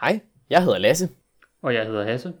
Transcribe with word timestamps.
Hej, 0.00 0.20
jeg 0.50 0.62
hedder 0.64 0.78
Lasse, 0.78 1.08
Og 1.62 1.74
jeg 1.74 1.86
hedder 1.86 2.04
Hasse. 2.04 2.32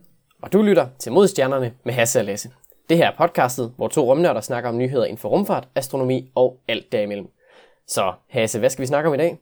og 0.42 0.52
du 0.52 0.62
lytter 0.62 0.86
til 0.98 1.12
Modstjernerne 1.12 1.72
med 1.84 1.92
Hasse 1.92 2.18
og 2.18 2.24
Lasse. 2.24 2.50
Det 2.88 2.96
her 2.96 3.10
er 3.10 3.16
podcastet, 3.18 3.72
hvor 3.76 3.88
to 3.88 4.10
rumnørder 4.10 4.40
snakker 4.40 4.70
om 4.70 4.78
nyheder 4.78 5.04
inden 5.04 5.18
for 5.18 5.28
rumfart, 5.28 5.68
astronomi 5.74 6.30
og 6.34 6.60
alt 6.68 6.92
derimellem. 6.92 7.26
Så 7.86 8.12
Hasse, 8.28 8.58
hvad 8.58 8.70
skal 8.70 8.82
vi 8.82 8.86
snakke 8.86 9.08
om 9.08 9.14
i 9.14 9.18
dag? 9.18 9.38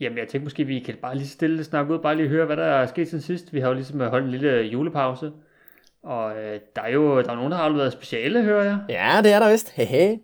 Jamen, 0.00 0.18
jeg 0.18 0.28
tænkte 0.28 0.44
måske, 0.44 0.64
vi 0.64 0.78
kan 0.78 0.94
bare 1.02 1.14
lige 1.16 1.28
stille 1.28 1.64
snakke 1.64 1.94
ud, 1.94 1.98
bare 1.98 2.16
lige 2.16 2.28
høre, 2.28 2.46
hvad 2.46 2.56
der 2.56 2.64
er 2.64 2.86
sket 2.86 3.08
siden 3.08 3.22
sidst. 3.22 3.52
Vi 3.52 3.60
har 3.60 3.68
jo 3.68 3.74
ligesom 3.74 4.00
holdt 4.00 4.24
en 4.24 4.30
lille 4.30 4.60
julepause. 4.62 5.32
Og 6.06 6.36
øh, 6.36 6.60
der 6.76 6.82
er 6.82 6.90
jo 6.90 7.22
der 7.22 7.30
er 7.30 7.34
nogen, 7.34 7.50
der 7.50 7.56
har 7.58 7.64
afleveret 7.64 7.92
speciale, 7.92 8.42
hører 8.42 8.64
jeg. 8.64 8.78
Ja, 8.88 9.20
det 9.24 9.32
er 9.32 9.38
der 9.38 9.50
vist. 9.50 9.70
Hehe. 9.70 10.20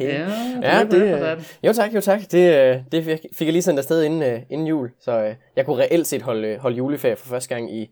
Ja, 0.00 0.28
ja, 0.62 0.84
det, 0.84 1.32
øh, 1.32 1.44
jo 1.62 1.72
tak, 1.72 1.94
jo 1.94 2.00
tak. 2.00 2.20
Det, 2.30 2.54
øh, 2.54 2.82
det 2.92 3.20
fik 3.34 3.46
jeg 3.46 3.52
lige 3.52 3.62
sendt 3.62 3.78
afsted 3.78 4.02
inden, 4.02 4.22
øh, 4.22 4.42
inden 4.50 4.66
jul, 4.66 4.90
så 5.00 5.12
øh, 5.12 5.34
jeg 5.56 5.66
kunne 5.66 5.82
reelt 5.82 6.06
set 6.06 6.22
holde, 6.22 6.58
holde 6.58 6.76
juleferie 6.76 7.16
for 7.16 7.26
første 7.28 7.54
gang 7.54 7.74
i 7.74 7.90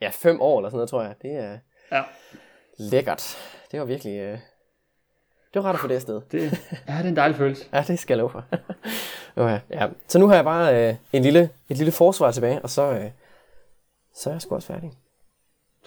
ja, 0.00 0.08
fem 0.12 0.40
år 0.40 0.58
eller 0.58 0.68
sådan 0.70 0.76
noget, 0.76 0.90
tror 0.90 1.02
jeg. 1.02 1.14
Det 1.22 1.30
er 1.36 1.58
Ja, 1.92 2.02
lækkert. 2.78 3.36
Det 3.72 3.80
var 3.80 3.86
virkelig... 3.86 4.18
Øh, 4.18 4.38
det 5.54 5.62
var 5.62 5.62
rart 5.62 5.74
at 5.74 5.80
få 5.80 5.88
det 5.88 5.94
afsted. 5.94 6.20
det, 6.32 6.40
ja, 6.88 6.92
det 6.98 7.04
er 7.04 7.08
en 7.08 7.16
dejlig 7.16 7.36
følelse. 7.36 7.64
Ja, 7.72 7.84
det 7.86 7.98
skal 7.98 8.14
jeg 8.14 8.18
love 8.18 8.30
for. 8.30 8.44
okay, 9.42 9.60
ja. 9.70 9.86
Så 10.08 10.18
nu 10.18 10.28
har 10.28 10.34
jeg 10.34 10.44
bare 10.44 10.88
øh, 10.88 10.94
en 11.12 11.22
lille, 11.22 11.50
et 11.68 11.76
lille 11.76 11.92
forsvar 11.92 12.30
tilbage, 12.30 12.60
og 12.62 12.70
så, 12.70 12.82
øh, 12.92 13.10
så 14.14 14.30
er 14.30 14.34
jeg 14.34 14.42
sgu 14.42 14.54
også 14.54 14.68
færdig. 14.68 14.92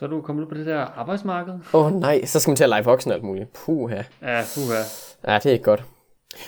Så 0.02 0.05
er 0.05 0.10
du 0.10 0.22
kommet 0.22 0.44
ud 0.44 0.48
på 0.48 0.55
det 0.55 0.66
der 0.66 0.80
arbejdsmarked. 0.80 1.54
Åh 1.73 1.86
oh, 1.86 2.00
nej, 2.00 2.26
så 2.26 2.40
skal 2.40 2.52
man 2.52 2.55
til 2.55 2.64
at 2.64 2.70
lege 2.70 2.84
voksen 2.84 3.12
og 3.12 3.16
alt 3.16 3.23
muligt. 3.23 3.54
Puh, 3.54 3.91
ja. 3.91 4.04
Ja, 4.22 4.41
uha. 4.57 4.82
ja, 5.27 5.35
det 5.40 5.46
er 5.46 5.52
ikke 5.52 5.63
godt. 5.63 5.84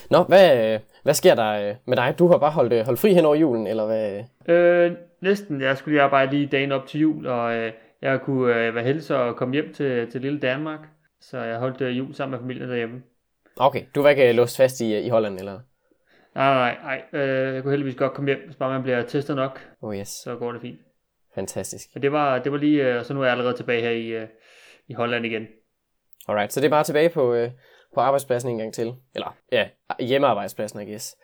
Nå, 0.10 0.24
hvad, 0.24 0.80
hvad 1.04 1.14
sker 1.14 1.36
der 1.36 1.70
øh, 1.70 1.76
med 1.86 1.98
dig? 1.98 2.16
Du 2.20 2.28
har 2.28 2.38
bare 2.38 2.52
holdt, 2.52 2.74
øh, 2.74 2.86
holdt 2.86 3.00
fri 3.00 3.14
hen 3.14 3.26
over 3.26 3.36
julen, 3.36 3.68
eller 3.68 3.86
hvad? 3.86 4.24
Øh, 4.56 4.92
næsten. 5.22 5.62
Jeg 5.62 5.78
skulle 5.78 5.94
lige 5.94 6.02
arbejde 6.02 6.32
lige 6.32 6.48
dagen 6.48 6.72
op 6.72 6.88
til 6.88 7.00
jul, 7.00 7.28
og 7.28 7.54
øh, 7.56 7.72
jeg 8.02 8.22
kunne 8.22 8.56
øh, 8.56 8.76
være 8.76 8.84
heldig 8.84 9.28
at 9.28 9.36
komme 9.36 9.54
hjem 9.54 9.74
til, 9.74 10.12
til 10.12 10.22
lille 10.22 10.40
Danmark. 10.40 10.80
Så 11.22 11.40
jeg 11.40 11.58
holdt 11.58 11.82
øh, 11.82 11.98
jul 11.98 12.14
sammen 12.14 12.32
med 12.32 12.40
familien 12.40 12.70
derhjemme. 12.70 13.02
Okay, 13.58 13.82
du 13.96 14.02
var 14.02 14.10
ikke 14.10 14.30
øh, 14.30 14.36
låst 14.36 14.58
fast 14.58 14.82
i, 14.82 15.00
i 15.00 15.10
Holland, 15.10 15.40
eller? 15.40 15.60
Nej, 16.36 16.54
nej, 16.54 16.78
nej. 16.84 17.22
Øh, 17.22 17.56
jeg 17.56 17.64
kunne 17.64 17.72
heldigvis 17.72 17.96
godt 17.96 18.14
komme 18.14 18.30
hjem, 18.30 18.40
hvis 18.46 18.56
bare 18.56 18.72
man 18.74 18.84
bliver 18.84 19.02
testet 19.02 19.36
nok, 19.36 19.60
Oh 19.82 19.96
yes, 19.96 20.08
så 20.08 20.36
går 20.36 20.52
det 20.52 20.62
fint. 20.62 20.80
Fantastisk. 21.36 21.90
Men 21.94 22.02
det 22.02 22.12
var, 22.12 22.40
det 22.40 22.52
var 22.52 22.58
lige, 22.58 22.86
øh, 22.86 23.06
så 23.06 23.14
nu 23.14 23.22
er 23.22 23.26
jeg 23.26 23.32
allerede 23.32 23.58
tilbage 23.58 23.82
her 23.82 23.90
i, 23.90 24.08
øh, 24.08 24.28
i 24.88 24.94
Holland 24.94 25.26
igen. 25.26 25.48
Alright, 26.28 26.54
så 26.54 26.60
det 26.60 26.66
er 26.66 26.72
bare 26.72 26.84
tilbage 26.84 27.10
på, 27.10 27.34
øh, 27.34 27.52
på 27.94 28.00
arbejdspladsen 28.00 28.50
en 28.50 28.58
gang 28.58 28.74
til. 28.74 28.94
Eller, 29.16 29.36
ja, 29.52 29.68
hjemmearbejdspladsen, 30.00 30.82
I 30.82 30.92
guess. 30.92 31.16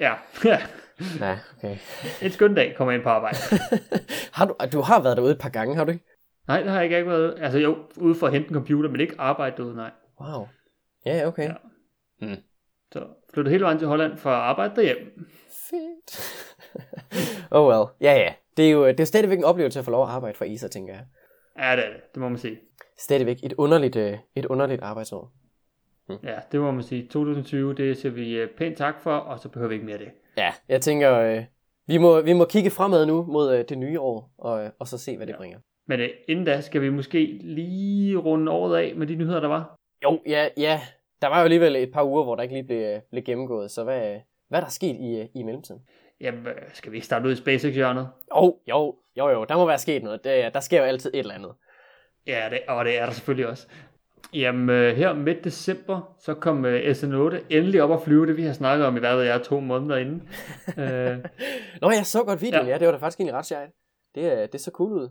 Ja, 0.00 0.14
ja. 0.44 0.58
Ja, 1.20 1.38
okay. 1.58 1.76
en 2.22 2.30
skøn 2.30 2.54
dag 2.54 2.74
kommer 2.76 2.92
jeg 2.92 2.98
ind 2.98 3.04
på 3.04 3.08
arbejde. 3.08 3.36
har 4.36 4.46
du, 4.46 4.54
du 4.72 4.80
har 4.80 5.02
været 5.02 5.16
derude 5.16 5.32
et 5.32 5.38
par 5.38 5.48
gange, 5.48 5.76
har 5.76 5.84
du 5.84 5.90
ikke? 5.90 6.04
Nej, 6.48 6.60
det 6.60 6.70
har 6.70 6.82
jeg 6.82 6.84
ikke 6.84 7.10
været. 7.10 7.34
Altså 7.40 7.58
jo, 7.58 7.76
ude 7.96 8.14
for 8.14 8.26
at 8.26 8.32
hente 8.32 8.48
en 8.48 8.54
computer, 8.54 8.90
men 8.90 9.00
ikke 9.00 9.14
arbejde 9.18 9.56
derude, 9.56 9.76
nej. 9.76 9.90
Wow. 10.20 10.46
Ja, 11.06 11.26
okay. 11.26 11.50
Ja. 12.22 12.34
Så 12.92 13.06
flyttede 13.34 13.52
hele 13.52 13.64
vejen 13.64 13.78
til 13.78 13.88
Holland 13.88 14.16
for 14.16 14.30
at 14.30 14.36
arbejde 14.36 14.76
derhjemme. 14.76 15.02
Fedt. 15.70 16.36
oh 17.56 17.68
well. 17.68 17.86
Ja, 18.00 18.12
ja. 18.12 18.34
Det 18.56 18.66
er 18.66 18.70
jo 18.70 18.86
det 18.86 19.00
er 19.00 19.04
stadigvæk 19.04 19.38
en 19.38 19.44
oplevelse 19.44 19.78
at 19.78 19.84
få 19.84 19.90
lov 19.90 20.02
at 20.02 20.08
arbejde 20.10 20.36
for 20.36 20.44
ISA, 20.44 20.68
tænker 20.68 20.92
jeg. 20.94 21.04
Ja, 21.58 21.76
det 21.76 21.84
er 21.86 21.88
det. 21.92 22.00
Det 22.14 22.20
må 22.22 22.28
man 22.28 22.38
sige. 22.38 22.58
Stadigvæk 22.98 23.36
et 23.42 23.52
underligt, 23.58 23.96
øh, 23.96 24.18
et 24.34 24.46
underligt 24.46 24.82
arbejdsår. 24.82 25.32
Ja, 26.22 26.38
det 26.52 26.60
må 26.60 26.70
man 26.70 26.82
sige. 26.82 27.02
2020, 27.02 27.74
det 27.74 27.96
siger 27.96 28.12
vi 28.12 28.36
øh, 28.36 28.48
pænt 28.58 28.76
tak 28.78 29.00
for, 29.00 29.12
og 29.12 29.38
så 29.38 29.48
behøver 29.48 29.68
vi 29.68 29.74
ikke 29.74 29.86
mere 29.86 29.98
det. 29.98 30.08
Ja, 30.36 30.52
jeg 30.68 30.80
tænker, 30.80 31.18
øh, 31.18 31.44
vi, 31.86 31.98
må, 31.98 32.20
vi 32.20 32.32
må 32.32 32.44
kigge 32.44 32.70
fremad 32.70 33.06
nu 33.06 33.22
mod 33.24 33.54
øh, 33.56 33.64
det 33.68 33.78
nye 33.78 34.00
år, 34.00 34.30
og, 34.38 34.64
øh, 34.64 34.70
og 34.78 34.86
så 34.88 34.98
se, 34.98 35.16
hvad 35.16 35.26
det 35.26 35.32
Ja. 35.32 35.36
bringer. 35.38 35.58
Men 35.86 36.00
øh, 36.00 36.08
inden 36.28 36.44
da 36.44 36.60
skal 36.60 36.80
vi 36.82 36.90
måske 36.90 37.38
lige 37.42 38.16
runde 38.16 38.52
året 38.52 38.78
af 38.78 38.94
med 38.96 39.06
de 39.06 39.14
nyheder, 39.14 39.40
der 39.40 39.48
var. 39.48 39.76
Jo, 40.04 40.20
ja, 40.26 40.48
ja. 40.56 40.80
Der 41.22 41.28
var 41.28 41.38
jo 41.38 41.44
alligevel 41.44 41.76
et 41.76 41.92
par 41.92 42.04
uger, 42.04 42.24
hvor 42.24 42.34
der 42.36 42.42
ikke 42.42 42.54
lige 42.54 42.64
blev, 42.66 43.00
blev 43.10 43.22
gennemgået, 43.22 43.70
så 43.70 43.84
hvad, 43.84 44.20
hvad 44.48 44.58
er 44.58 44.62
der 44.64 44.70
sket 44.70 44.96
i, 44.96 45.28
i 45.34 45.42
mellemtiden? 45.42 45.80
Jamen, 46.20 46.46
øh, 46.46 46.54
skal 46.72 46.92
vi 46.92 46.96
ikke 46.96 47.06
starte 47.06 47.26
ud 47.26 47.32
i 47.32 47.36
SpaceX-hjørnet? 47.36 48.08
Jo, 48.36 48.58
jo, 48.68 48.96
jo, 49.16 49.28
jo, 49.28 49.44
der 49.44 49.56
må 49.56 49.66
være 49.66 49.78
sket 49.78 50.02
noget. 50.02 50.24
Det, 50.24 50.54
der 50.54 50.60
sker 50.60 50.78
jo 50.78 50.84
altid 50.84 51.10
et 51.14 51.18
eller 51.18 51.34
andet. 51.34 51.52
Ja, 52.26 52.48
det, 52.50 52.60
og 52.68 52.84
det 52.84 52.98
er 52.98 53.06
der 53.06 53.12
selvfølgelig 53.12 53.48
også. 53.48 53.66
Jamen, 54.34 54.70
øh, 54.70 54.96
her 54.96 55.12
midt 55.12 55.44
december, 55.44 56.16
så 56.20 56.34
kom 56.34 56.64
øh, 56.64 56.90
SN8 56.90 57.36
endelig 57.50 57.82
op 57.82 57.92
at 57.92 58.02
flyve, 58.02 58.26
det 58.26 58.36
vi 58.36 58.42
har 58.42 58.52
snakket 58.52 58.86
om 58.86 58.96
i, 58.96 59.00
hvad 59.00 59.16
ved 59.16 59.24
jeg, 59.24 59.42
to 59.42 59.60
måneder 59.60 59.96
inden. 59.96 60.28
øh, 60.82 61.18
Nå, 61.80 61.90
jeg 61.90 62.06
så 62.06 62.22
godt 62.24 62.42
videoen, 62.42 62.66
ja. 62.66 62.72
Ja. 62.72 62.78
det 62.78 62.86
var 62.86 62.92
da 62.92 62.98
faktisk 62.98 63.20
egentlig 63.20 63.34
ret 63.34 63.46
sjovt. 63.46 63.70
Det, 64.14 64.52
det 64.52 64.60
så 64.60 64.70
cool 64.70 64.92
ud. 64.92 65.08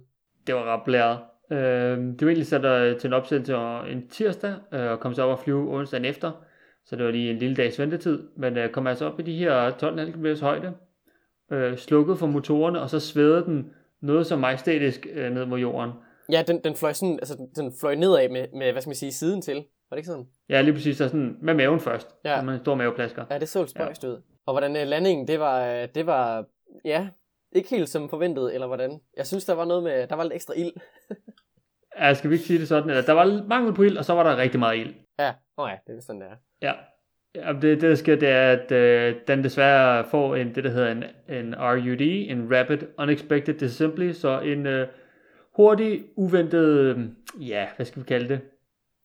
det 0.48 0.56
var 0.56 0.74
ret 0.74 0.82
blæret. 0.86 1.20
Øh, 1.52 1.98
det 1.98 2.22
var 2.22 2.28
egentlig 2.28 2.48
sat 2.48 2.98
til 3.00 3.08
en 3.08 3.14
opsendelse 3.14 3.56
en 3.92 4.08
tirsdag, 4.10 4.56
øh, 4.74 4.92
og 4.92 5.00
kom 5.00 5.14
så 5.14 5.24
op 5.24 5.32
at 5.32 5.44
flyve 5.44 5.76
onsdagen 5.76 6.06
efter. 6.06 6.32
Så 6.86 6.96
det 6.96 7.06
var 7.06 7.12
lige 7.12 7.32
en 7.32 7.38
lille 7.38 7.56
dags 7.56 7.80
ventetid, 7.80 8.28
men 8.38 8.58
øh, 8.58 8.70
kom 8.70 8.88
altså 8.88 9.06
op 9.06 9.20
i 9.20 9.24
de 9.24 9.38
her 9.38 9.70
12,5 9.72 10.12
km 10.12 10.26
højde, 10.42 10.74
øh, 11.52 11.78
slukket 11.78 12.18
for 12.20 12.28
motorerne, 12.28 12.82
og 12.82 12.90
så 12.90 13.00
svævede 13.00 13.46
den 13.46 13.70
noget 14.02 14.28
så 14.28 14.36
majestætisk 14.36 15.08
øh, 15.12 15.32
ned 15.34 15.46
mod 15.46 15.60
jorden. 15.60 15.92
Ja, 16.32 16.44
den, 16.48 16.64
den 16.64 16.76
fløj 16.76 16.94
sådan, 16.94 17.14
altså 17.20 17.36
den- 17.36 17.50
den 17.56 17.74
fløj 17.82 17.96
nedad 17.96 18.30
med, 18.30 18.48
med, 18.54 18.72
hvad 18.72 18.82
skal 18.82 18.90
man 18.90 18.96
sige, 18.96 19.12
siden 19.12 19.42
til. 19.42 19.56
Var 19.56 19.96
det 19.96 19.98
ikke 19.98 20.08
sådan? 20.08 20.26
Ja, 20.50 20.62
lige 20.62 20.74
præcis, 20.74 20.98
så 20.98 21.08
sådan 21.08 21.38
med 21.42 21.54
maven 21.54 21.80
først, 21.80 22.16
Ja. 22.26 22.36
ja. 22.36 22.42
med 22.42 22.54
en 22.54 22.60
stor 22.60 22.76
maveplasker. 22.76 23.26
Ja, 23.32 23.40
det 23.40 23.50
så 23.50 23.66
spøjst 23.68 24.04
ud. 24.04 24.22
Og 24.46 24.54
hvordan 24.54 24.76
øh, 24.76 24.88
landingen, 24.88 25.28
det 25.28 25.40
var, 25.40 25.66
øh, 25.68 25.88
det 25.96 26.06
var, 26.06 26.46
ja, 26.86 27.08
ikke 27.52 27.70
helt 27.70 27.90
som 27.90 28.10
forventet, 28.10 28.54
eller 28.54 28.68
hvordan? 28.68 29.00
Jeg 29.18 29.28
synes, 29.28 29.46
der 29.46 29.54
var 29.54 29.66
noget 29.66 29.84
med, 29.84 30.08
der 30.08 30.16
var 30.16 30.24
lidt 30.24 30.34
ekstra 30.34 30.54
ild. 30.58 30.72
Ja, 32.00 32.14
skal 32.14 32.30
vi 32.30 32.36
ikke 32.36 32.46
sige 32.48 32.60
det 32.60 32.68
sådan, 32.68 32.90
eller 32.90 33.02
der 33.02 33.14
var 33.14 33.44
mangel 33.48 33.74
på 33.74 33.84
ild, 33.84 33.98
og 33.98 34.06
så 34.06 34.14
var 34.14 34.24
der 34.24 34.38
rigtig 34.38 34.60
meget 34.60 34.78
ild. 34.78 34.94
Ja, 35.20 35.34
åh 35.58 35.70
ja, 35.72 35.78
det 35.94 35.98
er 35.98 36.02
sådan, 36.02 36.22
det 36.22 36.28
er. 36.30 36.36
Ja. 36.62 36.74
Ja 37.36 37.54
det, 37.54 37.62
det, 37.62 37.82
der 37.82 37.96
sker, 37.96 38.16
det 38.16 38.30
er, 38.30 38.52
at 38.52 38.72
øh, 38.72 39.16
den 39.28 39.44
desværre 39.44 40.06
får 40.12 40.36
en, 40.36 40.56
det, 40.56 40.64
der 40.64 40.70
hedder 40.70 40.92
en, 40.92 41.04
en 41.30 41.56
RUD, 41.58 42.02
en 42.02 42.56
Rapid 42.58 42.78
Unexpected 42.98 43.54
Disassembly, 43.54 44.12
så 44.12 44.40
en 44.40 44.66
øh, 44.66 44.88
hurtig, 45.56 46.04
uventet, 46.16 46.68
øh, 46.68 47.00
ja, 47.50 47.68
hvad 47.76 47.86
skal 47.86 48.02
vi 48.02 48.08
kalde 48.08 48.30
det? 48.30 48.40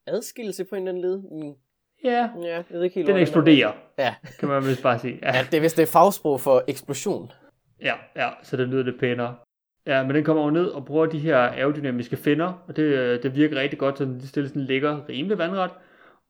Adskillelse 0.06 0.64
på 0.64 0.74
en 0.74 0.88
eller 0.88 0.90
anden 0.90 1.02
led. 1.02 1.16
Mm, 1.48 1.54
Ja, 2.04 2.28
ja, 2.42 2.54
jeg 2.54 2.64
ved 2.70 2.82
ikke 2.82 2.94
helt, 2.94 3.06
den 3.08 3.16
eksploderer, 3.16 3.72
Ja. 3.98 4.14
kan 4.38 4.48
man 4.48 4.66
vist 4.66 4.82
bare 4.82 4.98
sige. 4.98 5.19
Ja, 5.22 5.32
ja, 5.36 5.42
det 5.50 5.56
er 5.56 5.60
vist 5.60 5.76
det 5.76 5.82
er 5.82 5.86
fagsprog 5.86 6.40
for 6.40 6.62
eksplosion. 6.69 7.32
ja, 7.82 7.94
ja, 8.16 8.28
så 8.42 8.56
det 8.56 8.69
lyder 8.69 8.82
lidt 8.84 9.00
pænere. 9.00 9.34
Ja, 9.86 10.02
men 10.02 10.14
den 10.14 10.24
kommer 10.24 10.44
jo 10.44 10.50
ned 10.50 10.66
og 10.66 10.84
bruger 10.84 11.06
de 11.06 11.19
her 11.19 11.36
aerodynamiske 11.36 12.16
finner, 12.16 12.64
og 12.69 12.76
det, 12.76 12.82
øh, 12.82 13.22
det 13.22 13.34
virker 13.36 13.56
rigtig 13.56 13.78
godt, 13.78 13.98
så 13.98 14.04
den 14.04 14.20
stille 14.20 14.48
sådan 14.48 14.62
ligger 14.62 15.08
rimelig 15.08 15.38
vandret. 15.38 15.70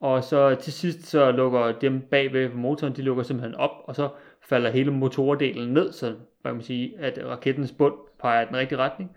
Og 0.00 0.24
så 0.24 0.54
til 0.54 0.72
sidst, 0.72 1.06
så 1.06 1.30
lukker 1.30 1.72
dem 1.72 2.00
bagved 2.00 2.50
på 2.50 2.56
motoren, 2.56 2.96
de 2.96 3.02
lukker 3.02 3.22
simpelthen 3.22 3.54
op, 3.54 3.70
og 3.84 3.96
så 3.96 4.08
falder 4.42 4.70
hele 4.70 4.90
motordelen 4.90 5.72
ned, 5.72 5.92
så 5.92 6.14
man 6.44 6.54
kan 6.54 6.62
sige, 6.62 6.98
at 6.98 7.18
rakettens 7.24 7.72
bund 7.72 7.94
peger 8.20 8.42
i 8.42 8.46
den 8.46 8.56
rigtige 8.56 8.78
retning. 8.78 9.16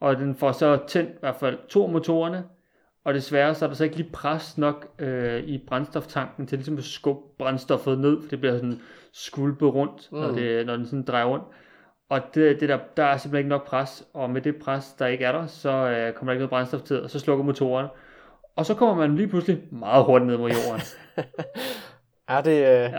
Og 0.00 0.16
den 0.16 0.34
får 0.34 0.52
så 0.52 0.78
tændt 0.88 1.10
i 1.10 1.16
hvert 1.20 1.36
fald 1.36 1.58
to 1.68 1.84
af 1.84 1.92
motorerne, 1.92 2.44
og 3.04 3.14
desværre 3.14 3.54
så 3.54 3.64
er 3.64 3.68
der 3.68 3.76
så 3.76 3.84
ikke 3.84 3.96
lige 3.96 4.10
pres 4.12 4.58
nok 4.58 4.86
øh, 4.98 5.42
i 5.44 5.58
brændstoftanken 5.66 6.46
til 6.46 6.58
ligesom 6.58 6.78
at 6.78 6.84
skubbe 6.84 7.22
brændstoffet 7.38 7.98
ned, 7.98 8.22
for 8.22 8.28
det 8.28 8.40
bliver 8.40 8.56
sådan 8.56 8.80
skvulpet 9.12 9.74
rundt, 9.74 10.08
mm. 10.12 10.18
når, 10.18 10.30
det, 10.30 10.66
når 10.66 10.76
den 10.76 10.86
sådan 10.86 11.04
drejer 11.04 11.24
rundt. 11.24 11.44
Og 12.08 12.20
det, 12.34 12.60
det 12.60 12.68
der, 12.68 12.78
der 12.96 13.04
er 13.04 13.16
simpelthen 13.16 13.38
ikke 13.38 13.48
nok 13.48 13.66
pres, 13.66 14.08
og 14.14 14.30
med 14.30 14.40
det 14.40 14.56
pres, 14.56 14.92
der 14.92 15.06
ikke 15.06 15.24
er 15.24 15.32
der, 15.32 15.46
så 15.46 15.70
øh, 15.70 16.12
kommer 16.12 16.32
der 16.32 16.32
ikke 16.32 16.40
noget 16.40 16.50
brændstof 16.50 16.82
til, 16.82 17.02
og 17.02 17.10
så 17.10 17.18
slukker 17.18 17.44
motoren. 17.44 17.86
Og 18.56 18.66
så 18.66 18.74
kommer 18.74 18.94
man 18.94 19.16
lige 19.16 19.28
pludselig 19.28 19.62
meget 19.72 20.04
hurtigt 20.04 20.26
ned 20.26 20.36
mod 20.36 20.50
jorden. 20.50 20.80
Er 22.28 22.40
det, 22.40 22.50
øh, 22.50 22.92
ja. 22.92 22.98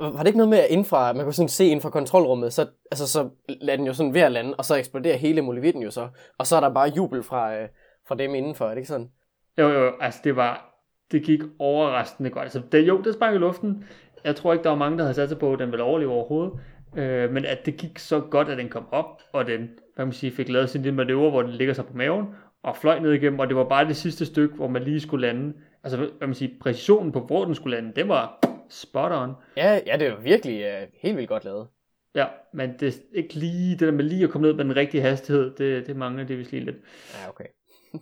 var 0.00 0.18
det 0.18 0.26
ikke 0.26 0.38
noget 0.38 0.50
med 0.50 0.58
at 0.58 0.70
indfra, 0.70 1.12
man 1.12 1.24
kunne 1.24 1.32
sådan 1.32 1.48
se 1.48 1.64
inden 1.64 1.80
fra 1.80 1.90
kontrolrummet, 1.90 2.52
så, 2.52 2.66
altså, 2.90 3.08
så 3.08 3.28
lader 3.60 3.76
den 3.76 3.86
jo 3.86 3.92
sådan 3.92 4.14
ved 4.14 4.20
at 4.20 4.32
lande, 4.32 4.54
og 4.54 4.64
så 4.64 4.74
eksploderer 4.74 5.16
hele 5.16 5.42
molevitten 5.42 5.82
jo 5.82 5.90
så, 5.90 6.08
og 6.38 6.46
så 6.46 6.56
er 6.56 6.60
der 6.60 6.74
bare 6.74 6.92
jubel 6.96 7.22
fra, 7.22 7.56
øh, 7.56 7.68
fra 8.08 8.14
dem 8.14 8.34
indenfor, 8.34 8.64
er 8.64 8.68
det 8.68 8.76
ikke 8.76 8.88
sådan? 8.88 9.10
Jo, 9.58 9.68
jo, 9.68 9.92
altså 10.00 10.20
det 10.24 10.36
var, 10.36 10.80
det 11.12 11.22
gik 11.22 11.40
overraskende 11.58 12.30
godt. 12.30 12.42
Altså, 12.42 12.62
det, 12.72 12.88
jo, 12.88 13.00
det 13.00 13.14
sprang 13.14 13.34
i 13.34 13.38
luften. 13.38 13.84
Jeg 14.24 14.36
tror 14.36 14.52
ikke, 14.52 14.62
der 14.62 14.70
var 14.70 14.76
mange, 14.76 14.98
der 14.98 15.04
havde 15.04 15.14
sat 15.14 15.28
sig 15.28 15.38
på, 15.38 15.52
at 15.52 15.58
den 15.58 15.70
ville 15.70 15.84
overleve 15.84 16.12
overhovedet. 16.12 16.52
Øh, 16.96 17.32
men 17.32 17.44
at 17.44 17.66
det 17.66 17.76
gik 17.76 17.98
så 17.98 18.20
godt, 18.20 18.48
at 18.48 18.58
den 18.58 18.68
kom 18.68 18.86
op, 18.90 19.22
og 19.32 19.46
den, 19.46 19.68
hvad 19.94 20.04
man 20.06 20.12
sige, 20.12 20.32
fik 20.32 20.48
lavet 20.48 20.70
sin 20.70 20.82
lille 20.82 20.96
manøvre, 20.96 21.30
hvor 21.30 21.42
den 21.42 21.50
ligger 21.50 21.74
sig 21.74 21.86
på 21.86 21.96
maven, 21.96 22.26
og 22.66 22.76
fløj 22.76 22.98
ned 22.98 23.12
igennem, 23.12 23.38
og 23.38 23.48
det 23.48 23.56
var 23.56 23.64
bare 23.64 23.88
det 23.88 23.96
sidste 23.96 24.26
stykke, 24.26 24.54
hvor 24.54 24.68
man 24.68 24.82
lige 24.82 25.00
skulle 25.00 25.26
lande. 25.26 25.52
Altså, 25.84 25.96
hvad 25.96 26.28
man 26.28 26.34
sige, 26.34 26.56
præcisionen 26.60 27.12
på, 27.12 27.20
hvor 27.20 27.44
den 27.44 27.54
skulle 27.54 27.76
lande, 27.76 27.92
det 27.96 28.08
var 28.08 28.38
spot 28.68 29.12
on. 29.12 29.32
Ja, 29.56 29.80
ja 29.86 29.96
det 29.96 30.10
jo 30.10 30.16
virkelig 30.22 30.62
øh, 30.62 30.86
helt 31.00 31.16
vildt 31.16 31.28
godt 31.28 31.44
lavet. 31.44 31.68
Ja, 32.14 32.26
men 32.52 32.74
det 32.80 32.94
er 32.94 33.00
ikke 33.12 33.34
lige, 33.34 33.70
det 33.70 33.80
der 33.80 33.90
med 33.90 34.04
lige 34.04 34.24
at 34.24 34.30
komme 34.30 34.48
ned 34.48 34.56
med 34.56 34.64
den 34.64 34.76
rigtige 34.76 35.00
hastighed, 35.00 35.54
det, 35.54 35.86
det 35.86 35.96
mangler 35.96 36.24
det 36.24 36.38
vist 36.38 36.52
lige 36.52 36.64
lidt. 36.64 36.76
Ja, 37.14 37.28
okay. 37.28 37.44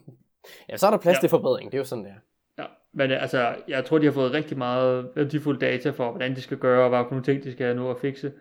ja, 0.68 0.76
så 0.76 0.86
er 0.86 0.90
der 0.90 0.98
plads 0.98 1.14
ja. 1.14 1.18
Ja. 1.18 1.20
til 1.20 1.28
forbedring, 1.28 1.72
det 1.72 1.78
er 1.78 1.80
jo 1.80 1.84
sådan, 1.84 2.04
det 2.04 2.10
er. 2.10 2.62
Ja, 2.62 2.66
men 2.92 3.10
øh, 3.10 3.22
altså, 3.22 3.54
jeg 3.68 3.84
tror, 3.84 3.98
de 3.98 4.04
har 4.04 4.12
fået 4.12 4.32
rigtig 4.32 4.58
meget 4.58 5.10
værdifuld 5.16 5.58
data 5.58 5.90
for, 5.90 6.10
hvordan 6.10 6.36
de 6.36 6.40
skal 6.40 6.56
gøre, 6.56 6.82
og 6.82 6.88
hvad 6.88 6.98
for 7.04 7.10
nogle 7.10 7.24
ting, 7.24 7.44
de 7.44 7.52
skal 7.52 7.76
nå 7.76 7.90
at 7.90 7.98
fikse. 8.00 8.32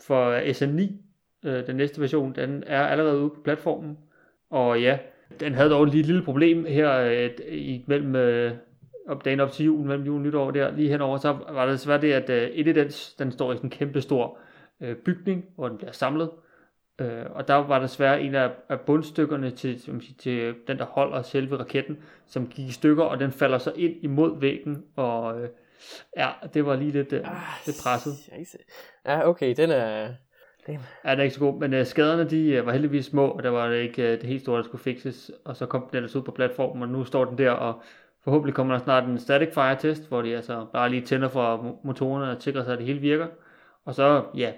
For 0.00 0.38
SN9, 0.38 0.92
Øh, 1.44 1.66
den 1.66 1.76
næste 1.76 2.00
version, 2.00 2.34
den 2.34 2.64
er 2.66 2.86
allerede 2.86 3.20
ude 3.20 3.30
på 3.30 3.40
platformen. 3.44 3.98
Og 4.50 4.80
ja, 4.80 4.98
den 5.40 5.54
havde 5.54 5.70
dog 5.70 5.84
lige 5.84 6.00
et 6.00 6.06
lille 6.06 6.22
problem 6.22 6.64
her 6.64 6.98
øh, 6.98 7.30
i, 7.48 7.84
mellem 7.86 8.16
øh, 8.16 8.52
op 9.08 9.24
dagen 9.24 9.40
op 9.40 9.50
til 9.50 9.64
jul, 9.64 9.86
mellem 9.86 10.06
jul 10.06 10.16
og 10.16 10.22
nytår 10.22 10.50
der, 10.50 10.70
lige 10.70 10.88
henover, 10.88 11.18
så 11.18 11.36
var 11.52 11.66
det 11.66 11.72
desværre 11.72 12.00
det, 12.00 12.12
at 12.12 12.30
øh, 12.30 12.50
evidens, 12.52 13.14
den 13.14 13.32
står 13.32 13.52
i 13.52 13.56
sådan 13.56 13.66
en 13.66 13.70
kæmpe 13.70 14.00
stor 14.00 14.38
øh, 14.80 14.96
bygning, 14.96 15.44
hvor 15.54 15.68
den 15.68 15.76
bliver 15.76 15.92
samlet. 15.92 16.30
Øh, 17.00 17.24
og 17.30 17.48
der 17.48 17.54
var 17.54 17.78
desværre 17.78 18.22
en 18.22 18.34
af, 18.34 18.50
af 18.68 18.80
bundstykkerne 18.80 19.50
til, 19.50 19.80
som 19.80 20.00
siger, 20.00 20.14
til 20.18 20.54
den, 20.66 20.78
der 20.78 20.84
holder 20.84 21.22
selve 21.22 21.56
raketten, 21.56 21.98
som 22.26 22.46
gik 22.46 22.68
i 22.68 22.72
stykker, 22.72 23.04
og 23.04 23.20
den 23.20 23.32
falder 23.32 23.58
så 23.58 23.72
ind 23.76 23.94
imod 24.02 24.40
væggen, 24.40 24.84
og 24.96 25.40
øh, 25.40 25.48
ja, 26.16 26.28
det 26.54 26.66
var 26.66 26.76
lige 26.76 26.90
lidt, 26.90 27.12
øh, 27.12 27.20
ah, 27.20 27.66
lidt 27.66 27.76
presset. 27.82 28.12
Scheisse. 28.16 28.58
Ja, 29.06 29.28
okay, 29.28 29.54
den 29.56 29.70
er... 29.70 30.08
Ja, 30.68 31.10
den 31.10 31.18
er 31.18 31.22
ikke 31.22 31.34
så 31.34 31.40
god, 31.40 31.60
men 31.60 31.74
øh, 31.74 31.86
skaderne 31.86 32.30
de 32.30 32.48
øh, 32.48 32.66
var 32.66 32.72
heldigvis 32.72 33.06
små, 33.06 33.28
og 33.28 33.42
der 33.42 33.50
var 33.50 33.68
det 33.68 33.82
ikke 33.82 34.02
øh, 34.02 34.20
det 34.20 34.22
helt 34.22 34.42
store, 34.42 34.56
der 34.56 34.64
skulle 34.64 34.84
fikses, 34.84 35.30
og 35.44 35.56
så 35.56 35.66
kom 35.66 35.86
den 35.90 35.96
ellers 35.96 36.16
ud 36.16 36.22
på 36.22 36.30
platformen, 36.30 36.82
og 36.82 36.88
nu 36.88 37.04
står 37.04 37.24
den 37.24 37.38
der, 37.38 37.50
og 37.50 37.82
forhåbentlig 38.24 38.54
kommer 38.54 38.74
der 38.74 38.84
snart 38.84 39.04
en 39.04 39.18
static 39.18 39.54
fire 39.54 39.76
test, 39.76 40.08
hvor 40.08 40.22
de 40.22 40.36
altså 40.36 40.66
bare 40.72 40.90
lige 40.90 41.06
tænder 41.06 41.28
for 41.28 41.78
motorerne 41.84 42.30
og 42.30 42.42
sikrer 42.42 42.64
sig, 42.64 42.72
at 42.72 42.78
det 42.78 42.86
hele 42.86 43.00
virker. 43.00 43.26
Og 43.84 43.94
så, 43.94 44.24
ja, 44.36 44.52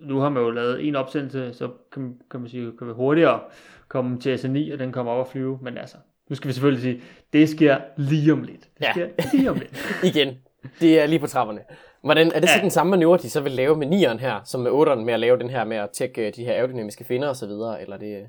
nu 0.00 0.18
har 0.18 0.28
man 0.28 0.42
jo 0.42 0.50
lavet 0.50 0.88
en 0.88 0.96
opsendelse, 0.96 1.54
så 1.54 1.70
kan, 1.92 2.20
kan 2.30 2.40
man 2.40 2.48
sige, 2.48 2.72
kan 2.78 2.86
vi 2.86 2.92
hurtigere 2.92 3.40
komme 3.88 4.20
til 4.20 4.36
SN9, 4.36 4.72
og 4.72 4.78
den 4.78 4.92
kommer 4.92 5.12
op 5.12 5.26
og 5.26 5.32
flyve, 5.32 5.58
men 5.62 5.78
altså, 5.78 5.96
nu 6.28 6.36
skal 6.36 6.48
vi 6.48 6.52
selvfølgelig 6.52 6.82
sige, 6.82 7.02
det 7.32 7.48
sker 7.48 7.78
lige 7.96 8.32
om 8.32 8.42
lidt. 8.42 8.68
Det 8.78 8.86
sker 8.90 9.08
ja. 9.18 9.24
lige 9.32 9.50
om 9.50 9.56
lidt. 9.56 9.94
Igen, 10.14 10.38
det 10.80 11.00
er 11.00 11.06
lige 11.06 11.18
på 11.18 11.26
trapperne. 11.26 11.60
Hvordan, 12.02 12.32
er 12.34 12.40
det 12.40 12.48
så 12.48 12.56
ja. 12.56 12.62
den 12.62 12.70
samme 12.70 12.90
manøvre, 12.90 13.18
de 13.18 13.30
så 13.30 13.40
vil 13.40 13.52
lave 13.52 13.76
med 13.76 13.86
9'eren 13.86 14.18
her, 14.18 14.40
som 14.44 14.60
med 14.60 14.70
8'eren 14.70 15.04
med 15.04 15.14
at 15.14 15.20
lave 15.20 15.38
den 15.38 15.50
her 15.50 15.64
med 15.64 15.76
at 15.76 15.90
tjekke 15.90 16.26
øh, 16.26 16.34
de 16.36 16.44
her 16.44 16.52
aerodynamiske 16.52 17.04
finder 17.04 17.28
og 17.28 17.36
så 17.36 17.46
videre, 17.46 17.82
eller 17.82 17.96
det... 17.96 18.26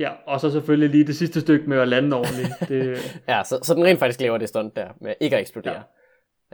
Ja, 0.00 0.10
og 0.26 0.40
så 0.40 0.50
selvfølgelig 0.50 0.90
lige 0.90 1.06
det 1.06 1.16
sidste 1.16 1.40
stykke 1.40 1.68
med 1.68 1.78
at 1.78 1.88
lande 1.88 2.16
ordentligt. 2.16 2.50
Det... 2.68 2.98
ja, 3.28 3.42
så, 3.44 3.58
så 3.62 3.74
den 3.74 3.84
rent 3.84 3.98
faktisk 3.98 4.20
laver 4.20 4.38
det 4.38 4.48
stunt 4.48 4.76
der, 4.76 4.88
med 5.00 5.14
ikke 5.20 5.36
at 5.36 5.40
eksplodere. 5.40 5.74
Ja, 5.74 5.82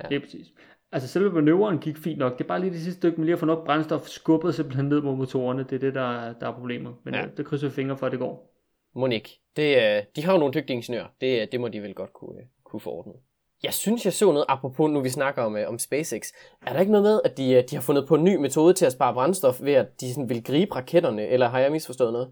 ja. 0.02 0.08
det 0.08 0.16
er 0.16 0.20
præcis. 0.20 0.46
Altså 0.92 1.08
selve 1.08 1.32
manøvren 1.32 1.78
gik 1.78 1.96
fint 1.98 2.18
nok. 2.18 2.38
Det 2.38 2.44
er 2.44 2.48
bare 2.48 2.60
lige 2.60 2.70
det 2.70 2.80
sidste 2.80 3.00
stykke 3.00 3.18
med 3.18 3.24
lige 3.24 3.32
at 3.32 3.38
få 3.38 3.46
nok 3.46 3.64
brændstof 3.64 4.06
skubbet 4.06 4.54
simpelthen 4.54 4.88
ned 4.88 5.02
mod 5.02 5.16
motorerne. 5.16 5.62
Det 5.62 5.72
er 5.72 5.78
det, 5.78 5.94
der, 5.94 6.32
der 6.32 6.48
er 6.48 6.52
problemet. 6.52 6.94
Men 7.04 7.14
ja. 7.14 7.24
det 7.36 7.46
krydser 7.46 7.70
fingre 7.70 7.96
for, 7.96 8.06
at 8.06 8.12
det 8.12 8.20
går. 8.20 8.54
Monik, 8.94 9.30
det, 9.56 9.76
øh, 9.76 10.02
de 10.16 10.24
har 10.24 10.32
jo 10.32 10.38
nogle 10.38 10.54
dygtige 10.54 10.76
ingeniører. 10.76 11.06
Det, 11.20 11.52
det 11.52 11.60
må 11.60 11.68
de 11.68 11.82
vel 11.82 11.94
godt 11.94 12.12
kunne, 12.12 12.40
kunne 12.64 12.80
få 12.80 12.90
ordnet. 12.90 13.16
Jeg 13.62 13.74
synes, 13.74 14.04
jeg 14.04 14.12
så 14.12 14.32
noget, 14.32 14.44
apropos 14.48 14.90
nu 14.90 15.00
vi 15.00 15.08
snakker 15.08 15.42
om, 15.42 15.56
øh, 15.56 15.68
om 15.68 15.78
SpaceX. 15.78 16.32
Er 16.66 16.72
der 16.72 16.80
ikke 16.80 16.92
noget 16.92 17.04
med, 17.04 17.20
at 17.24 17.36
de, 17.36 17.52
øh, 17.52 17.62
de 17.70 17.76
har 17.76 17.82
fundet 17.82 18.08
på 18.08 18.14
en 18.14 18.24
ny 18.24 18.36
metode 18.36 18.74
til 18.74 18.86
at 18.86 18.92
spare 18.92 19.14
brændstof, 19.14 19.60
ved 19.62 19.72
at 19.72 20.00
de 20.00 20.14
sådan 20.14 20.28
vil 20.28 20.44
gribe 20.44 20.76
raketterne, 20.76 21.26
eller 21.26 21.48
har 21.48 21.58
jeg 21.58 21.72
misforstået 21.72 22.12
noget? 22.12 22.30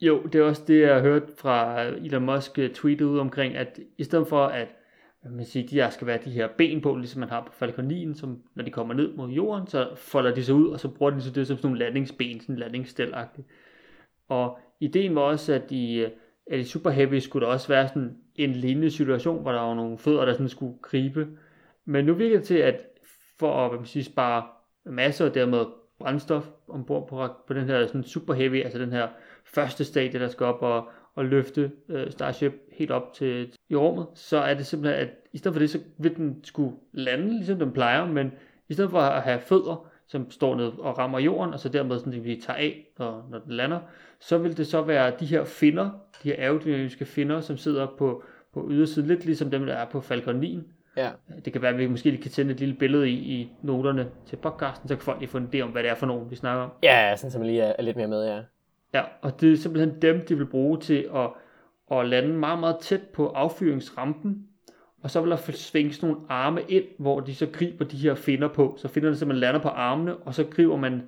Jo, 0.00 0.22
det 0.22 0.40
er 0.40 0.44
også 0.44 0.62
det, 0.66 0.80
jeg 0.80 0.94
har 0.94 1.00
hørt 1.00 1.22
fra 1.38 1.84
øh, 1.84 2.04
Elon 2.04 2.26
Musk 2.26 2.58
øh, 2.58 2.74
tweetet 2.74 3.04
ud 3.04 3.18
omkring, 3.18 3.56
at 3.56 3.78
i 3.98 4.04
stedet 4.04 4.28
for 4.28 4.46
at 4.46 4.68
man 5.30 5.44
siger, 5.44 5.66
de 5.66 5.74
her 5.74 5.90
skal 5.90 6.06
være 6.06 6.18
de 6.24 6.30
her 6.30 6.48
ben 6.58 6.80
på, 6.80 6.94
ligesom 6.94 7.20
man 7.20 7.28
har 7.28 7.44
på 7.46 7.52
Falcon 7.52 7.84
9, 7.84 8.14
som 8.14 8.42
når 8.54 8.64
de 8.64 8.70
kommer 8.70 8.94
ned 8.94 9.14
mod 9.14 9.30
jorden, 9.30 9.66
så 9.66 9.88
folder 9.96 10.34
de 10.34 10.44
sig 10.44 10.54
ud, 10.54 10.68
og 10.68 10.80
så 10.80 10.88
bruger 10.88 11.12
de 11.12 11.20
så 11.20 11.30
det 11.30 11.46
som 11.46 11.56
sådan 11.56 11.66
nogle 11.70 11.84
landingsben, 11.84 12.40
sådan 12.40 12.56
landingsstelagtigt. 12.56 13.46
Og 14.28 14.58
ideen 14.80 15.14
var 15.14 15.20
også, 15.20 15.52
at 15.52 15.70
i, 15.70 15.98
øh, 15.98 16.10
at 16.50 16.58
i 16.58 16.64
Super 16.64 16.90
Heavy 16.90 17.18
skulle 17.18 17.46
der 17.46 17.52
også 17.52 17.68
være 17.68 17.88
sådan 17.88 18.16
en 18.34 18.50
lignende 18.50 18.90
situation, 18.90 19.42
hvor 19.42 19.52
der 19.52 19.60
var 19.60 19.74
nogle 19.74 19.98
fødder, 19.98 20.24
der 20.24 20.32
sådan 20.32 20.48
skulle 20.48 20.74
gribe. 20.82 21.28
Men 21.84 22.04
nu 22.04 22.14
virker 22.14 22.36
det 22.36 22.46
til, 22.46 22.54
at 22.54 22.80
for 23.38 23.64
at 23.64 23.70
hvad 23.70 23.78
man 23.78 23.86
siger, 23.86 24.04
spare 24.04 24.42
masser 24.84 25.24
og 25.24 25.34
dermed 25.34 25.64
brændstof 25.98 26.48
ombord 26.68 27.08
på, 27.08 27.28
på 27.46 27.54
den 27.54 27.64
her 27.64 27.86
sådan 27.86 28.04
super 28.04 28.34
heavy, 28.34 28.62
altså 28.64 28.78
den 28.78 28.92
her 28.92 29.08
første 29.44 29.84
stadie, 29.84 30.20
der 30.20 30.28
skal 30.28 30.46
op 30.46 30.62
og, 30.62 30.88
og 31.14 31.24
løfte 31.24 31.70
øh, 31.88 32.10
Starship 32.10 32.52
helt 32.72 32.90
op 32.90 33.12
til 33.12 33.52
i 33.68 33.76
rummet, 33.76 34.06
så 34.14 34.36
er 34.36 34.54
det 34.54 34.66
simpelthen, 34.66 35.00
at 35.00 35.10
i 35.32 35.38
stedet 35.38 35.54
for 35.54 35.60
det, 35.60 35.70
så 35.70 35.78
vil 35.98 36.16
den 36.16 36.44
skulle 36.44 36.76
lande, 36.92 37.36
ligesom 37.36 37.58
den 37.58 37.72
plejer, 37.72 38.06
men 38.06 38.32
i 38.68 38.72
stedet 38.72 38.90
for 38.90 39.00
at 39.00 39.22
have 39.22 39.40
fødder, 39.40 39.90
som 40.14 40.30
står 40.30 40.56
ned 40.56 40.72
og 40.78 40.98
rammer 40.98 41.18
jorden, 41.18 41.54
og 41.54 41.60
så 41.60 41.68
dermed 41.68 41.98
sådan, 41.98 42.12
at 42.12 42.24
vi 42.24 42.40
tager 42.46 42.56
af, 42.56 42.86
når, 42.98 43.26
når 43.30 43.38
den 43.38 43.52
lander, 43.52 43.80
så 44.20 44.38
vil 44.38 44.56
det 44.56 44.66
så 44.66 44.82
være 44.82 45.12
de 45.20 45.26
her 45.26 45.44
finder, 45.44 45.90
de 46.22 46.28
her 46.28 46.34
aerodynamiske 46.38 47.04
finder, 47.04 47.40
som 47.40 47.56
sidder 47.56 47.86
på, 47.98 48.22
på 48.54 48.68
ydersiden, 48.70 49.08
lidt 49.08 49.24
ligesom 49.24 49.50
dem, 49.50 49.66
der 49.66 49.74
er 49.74 49.84
på 49.84 50.00
Falcon 50.00 50.36
9. 50.36 50.62
Ja. 50.96 51.10
Det 51.44 51.52
kan 51.52 51.62
være, 51.62 51.72
at 51.72 51.78
vi 51.78 51.86
måske 51.86 52.10
lige 52.10 52.22
kan 52.22 52.30
sende 52.30 52.52
et 52.52 52.60
lille 52.60 52.74
billede 52.74 53.10
i, 53.10 53.14
i 53.14 53.52
noterne 53.62 54.08
til 54.26 54.36
podcasten, 54.36 54.88
så 54.88 54.96
kan 54.96 55.02
folk 55.02 55.20
lige 55.20 55.30
få 55.30 55.38
en 55.38 55.48
idé 55.54 55.60
om, 55.60 55.70
hvad 55.70 55.82
det 55.82 55.90
er 55.90 55.94
for 55.94 56.06
nogen, 56.06 56.30
vi 56.30 56.36
snakker 56.36 56.64
om. 56.64 56.70
Ja, 56.82 57.16
sådan 57.16 57.30
så 57.30 57.38
man 57.38 57.46
lige 57.46 57.62
er, 57.62 57.72
er 57.78 57.82
lidt 57.82 57.96
mere 57.96 58.08
med, 58.08 58.26
ja. 58.26 58.40
Ja, 58.94 59.02
og 59.22 59.40
det 59.40 59.52
er 59.52 59.56
simpelthen 59.56 60.02
dem, 60.02 60.26
de 60.26 60.36
vil 60.36 60.46
bruge 60.46 60.78
til 60.78 61.08
at, 61.14 61.30
at 61.98 62.08
lande 62.08 62.28
meget, 62.28 62.60
meget 62.60 62.76
tæt 62.80 63.02
på 63.14 63.28
affyringsrampen, 63.28 64.46
og 65.04 65.10
så 65.10 65.20
vil 65.20 65.30
der 65.30 65.36
svinge 65.36 65.92
sådan 65.92 66.08
nogle 66.08 66.26
arme 66.28 66.60
ind, 66.68 66.84
hvor 66.98 67.20
de 67.20 67.34
så 67.34 67.46
griber 67.52 67.84
de 67.84 67.96
her 67.96 68.14
finder 68.14 68.48
på. 68.48 68.74
Så 68.78 68.88
finderne 68.88 69.16
simpelthen 69.16 69.40
lander 69.40 69.60
på 69.60 69.68
armene, 69.68 70.16
og 70.16 70.34
så 70.34 70.44
griber 70.44 70.76
man 70.76 71.02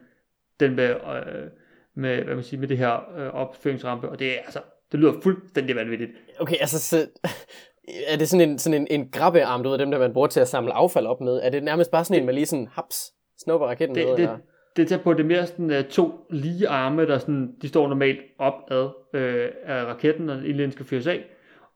den 0.60 0.76
med, 0.76 0.88
øh, 0.88 1.50
med, 1.94 2.22
hvad 2.24 2.34
man 2.34 2.44
siger, 2.44 2.60
med 2.60 2.68
det 2.68 2.78
her 2.78 3.18
øh, 3.18 3.34
opføringsrampe, 3.34 4.08
og 4.08 4.18
det 4.18 4.32
er 4.32 4.38
altså, 4.44 4.60
det 4.92 5.00
lyder 5.00 5.12
fuldstændig 5.22 5.76
vanvittigt. 5.76 6.10
Okay, 6.38 6.56
altså, 6.60 6.80
så, 6.80 7.08
er 8.12 8.16
det 8.16 8.28
sådan 8.28 8.50
en, 8.50 8.58
sådan 8.58 8.80
en, 8.80 8.86
en 8.90 9.10
grabbearm, 9.10 9.62
du 9.62 9.68
ved, 9.68 9.78
dem 9.78 9.90
der 9.90 9.98
man 9.98 10.12
bruger 10.12 10.28
til 10.28 10.40
at 10.40 10.48
samle 10.48 10.72
affald 10.72 11.06
op 11.06 11.20
med? 11.20 11.40
Er 11.42 11.50
det 11.50 11.62
nærmest 11.62 11.90
bare 11.90 12.04
sådan 12.04 12.20
en, 12.20 12.26
man 12.26 12.34
lige 12.34 12.46
sådan, 12.46 12.68
haps, 12.72 13.12
snupper 13.38 13.66
raketten 13.66 13.94
det, 13.94 14.04
med? 14.04 14.12
Det, 14.12 14.20
eller? 14.22 14.38
det 14.76 14.92
er 14.92 14.98
på 14.98 15.12
det 15.12 15.26
mere 15.26 15.46
sådan 15.46 15.70
uh, 15.70 15.84
to 15.90 16.26
lige 16.30 16.68
arme, 16.68 17.06
der 17.06 17.18
sådan, 17.18 17.54
de 17.62 17.68
står 17.68 17.88
normalt 17.88 18.20
opad 18.38 18.88
øh, 19.14 19.48
af 19.64 19.84
raketten, 19.84 20.26
når 20.26 20.34
den 20.34 20.72
skal 20.72 20.86
fyres 20.86 21.06
af, 21.06 21.24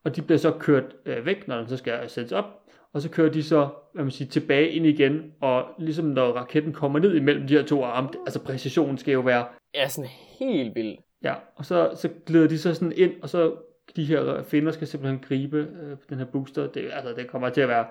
og 0.04 0.16
de 0.16 0.22
bliver 0.22 0.38
så 0.38 0.50
kørt 0.50 0.96
øh, 1.06 1.26
væk, 1.26 1.48
når 1.48 1.56
den 1.56 1.68
så 1.68 1.76
skal 1.76 2.10
sættes 2.10 2.32
op, 2.32 2.44
og 2.92 3.02
så 3.02 3.10
kører 3.10 3.32
de 3.32 3.42
så, 3.42 3.68
hvad 3.94 4.04
man 4.04 4.10
siger, 4.10 4.28
tilbage 4.28 4.68
ind 4.68 4.86
igen, 4.86 5.32
og 5.40 5.64
ligesom 5.78 6.04
når 6.04 6.32
raketten 6.32 6.72
kommer 6.72 6.98
ned 6.98 7.14
imellem 7.14 7.46
de 7.46 7.54
her 7.54 7.64
to 7.64 7.84
arme, 7.84 8.08
altså 8.26 8.44
præcisionen 8.44 8.98
skal 8.98 9.12
jo 9.12 9.20
være... 9.20 9.46
Ja, 9.74 9.88
sådan 9.88 10.10
helt 10.38 10.74
vildt. 10.74 11.00
Ja, 11.22 11.34
og 11.56 11.64
så, 11.64 11.90
så 11.94 12.08
glider 12.26 12.48
de 12.48 12.58
så 12.58 12.74
sådan 12.74 12.92
ind, 12.96 13.22
og 13.22 13.28
så 13.28 13.56
de 13.96 14.04
her 14.04 14.42
finder 14.42 14.72
skal 14.72 14.86
simpelthen 14.86 15.20
gribe 15.20 15.56
øh, 15.56 15.96
den 16.08 16.18
her 16.18 16.24
booster. 16.24 16.66
Det, 16.66 16.90
altså, 16.92 17.14
det 17.14 17.30
kommer 17.30 17.50
til 17.50 17.60
at 17.60 17.68
være 17.68 17.86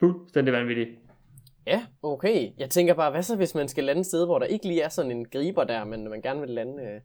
fuldstændig 0.00 0.54
vanvittigt. 0.54 0.90
Ja, 1.66 1.86
okay. 2.02 2.50
Jeg 2.58 2.70
tænker 2.70 2.94
bare, 2.94 3.10
hvad 3.10 3.22
så 3.22 3.36
hvis 3.36 3.54
man 3.54 3.68
skal 3.68 3.84
lande 3.84 4.00
et 4.00 4.06
sted, 4.06 4.26
hvor 4.26 4.38
der 4.38 4.46
ikke 4.46 4.66
lige 4.66 4.82
er 4.82 4.88
sådan 4.88 5.10
en 5.10 5.24
griber 5.24 5.64
der, 5.64 5.84
men 5.84 6.10
man 6.10 6.22
gerne 6.22 6.40
vil 6.40 6.50
lande, 6.50 6.82
øh, 6.82 7.00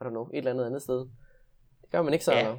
I 0.00 0.04
don't 0.04 0.08
know, 0.08 0.28
et 0.28 0.38
eller 0.38 0.50
andet 0.50 0.64
andet 0.64 0.82
sted. 0.82 0.98
Det 1.82 1.90
gør 1.92 2.02
man 2.02 2.12
ikke 2.12 2.24
så, 2.24 2.32
ja. 2.32 2.54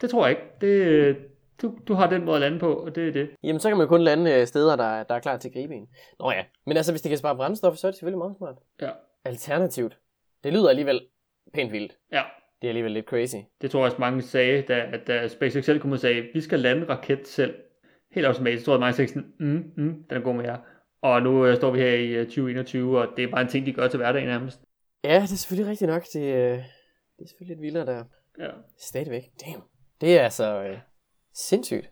Det 0.00 0.10
tror 0.10 0.26
jeg 0.26 0.30
ikke. 0.30 0.42
Det, 0.60 1.16
du, 1.62 1.78
du 1.88 1.94
har 1.94 2.10
den 2.10 2.24
måde 2.24 2.36
at 2.36 2.40
lande 2.40 2.58
på, 2.58 2.74
og 2.74 2.94
det 2.94 3.08
er 3.08 3.12
det. 3.12 3.30
Jamen, 3.42 3.60
så 3.60 3.68
kan 3.68 3.78
man 3.78 3.88
kun 3.88 4.02
lande 4.02 4.32
øh, 4.32 4.46
steder, 4.46 4.76
der, 4.76 5.02
der 5.02 5.14
er 5.14 5.20
klar 5.20 5.36
til 5.36 5.48
at 5.48 5.52
gribe 5.54 5.74
en. 5.74 5.88
Nå 6.18 6.30
ja, 6.30 6.44
men 6.66 6.76
altså, 6.76 6.92
hvis 6.92 7.02
det 7.02 7.08
kan 7.08 7.18
spare 7.18 7.36
brændstof, 7.36 7.76
så 7.76 7.86
er 7.86 7.90
det 7.90 7.96
selvfølgelig 7.96 8.18
meget 8.18 8.36
smart. 8.36 8.56
Ja. 8.80 8.90
Alternativt. 9.24 9.98
Det 10.44 10.52
lyder 10.52 10.68
alligevel 10.68 11.00
pænt 11.54 11.72
vildt. 11.72 11.96
Ja. 12.12 12.22
Det 12.62 12.68
er 12.68 12.70
alligevel 12.70 12.92
lidt 12.92 13.06
crazy. 13.06 13.36
Det 13.62 13.70
tror 13.70 13.80
jeg 13.80 13.84
også 13.84 14.00
mange 14.00 14.22
sagde, 14.22 14.62
da, 14.62 14.74
at 14.92 15.06
da 15.06 15.28
SpaceX 15.28 15.64
selv 15.64 15.80
kom 15.80 15.92
og 15.92 15.98
sagde, 15.98 16.28
vi 16.34 16.40
skal 16.40 16.60
lande 16.60 16.88
raket 16.88 17.28
selv. 17.28 17.54
Helt 18.12 18.26
automatisk, 18.26 18.64
tror 18.64 18.72
jeg 18.72 18.80
mange 18.80 18.92
sagde 18.92 19.08
sådan, 19.08 19.32
mm, 19.38 19.72
mm, 19.76 20.04
den 20.10 20.16
er 20.16 20.20
god 20.20 20.34
med 20.34 20.44
jer. 20.44 20.58
Og 21.02 21.22
nu 21.22 21.48
uh, 21.48 21.56
står 21.56 21.70
vi 21.70 21.78
her 21.78 21.92
i 21.92 22.20
uh, 22.20 22.26
2021, 22.26 22.98
og 23.00 23.08
det 23.16 23.24
er 23.24 23.30
bare 23.30 23.40
en 23.42 23.48
ting, 23.48 23.66
de 23.66 23.72
gør 23.72 23.88
til 23.88 23.96
hverdag 23.96 24.24
nærmest. 24.24 24.60
Ja, 25.04 25.14
det 25.14 25.22
er 25.22 25.26
selvfølgelig 25.26 25.70
rigtigt 25.70 25.88
nok. 25.90 26.02
Det, 26.12 26.20
uh, 26.20 26.58
det 27.16 27.22
er 27.22 27.26
selvfølgelig 27.26 27.56
lidt 27.56 27.62
vildere 27.62 27.86
der. 27.86 28.04
Ja. 28.38 28.50
Stadigvæk. 28.78 29.22
Damn. 29.46 29.62
Det 30.00 30.18
er 30.18 30.22
altså 30.22 30.70
uh, 30.70 30.78
sindssygt. 31.34 31.90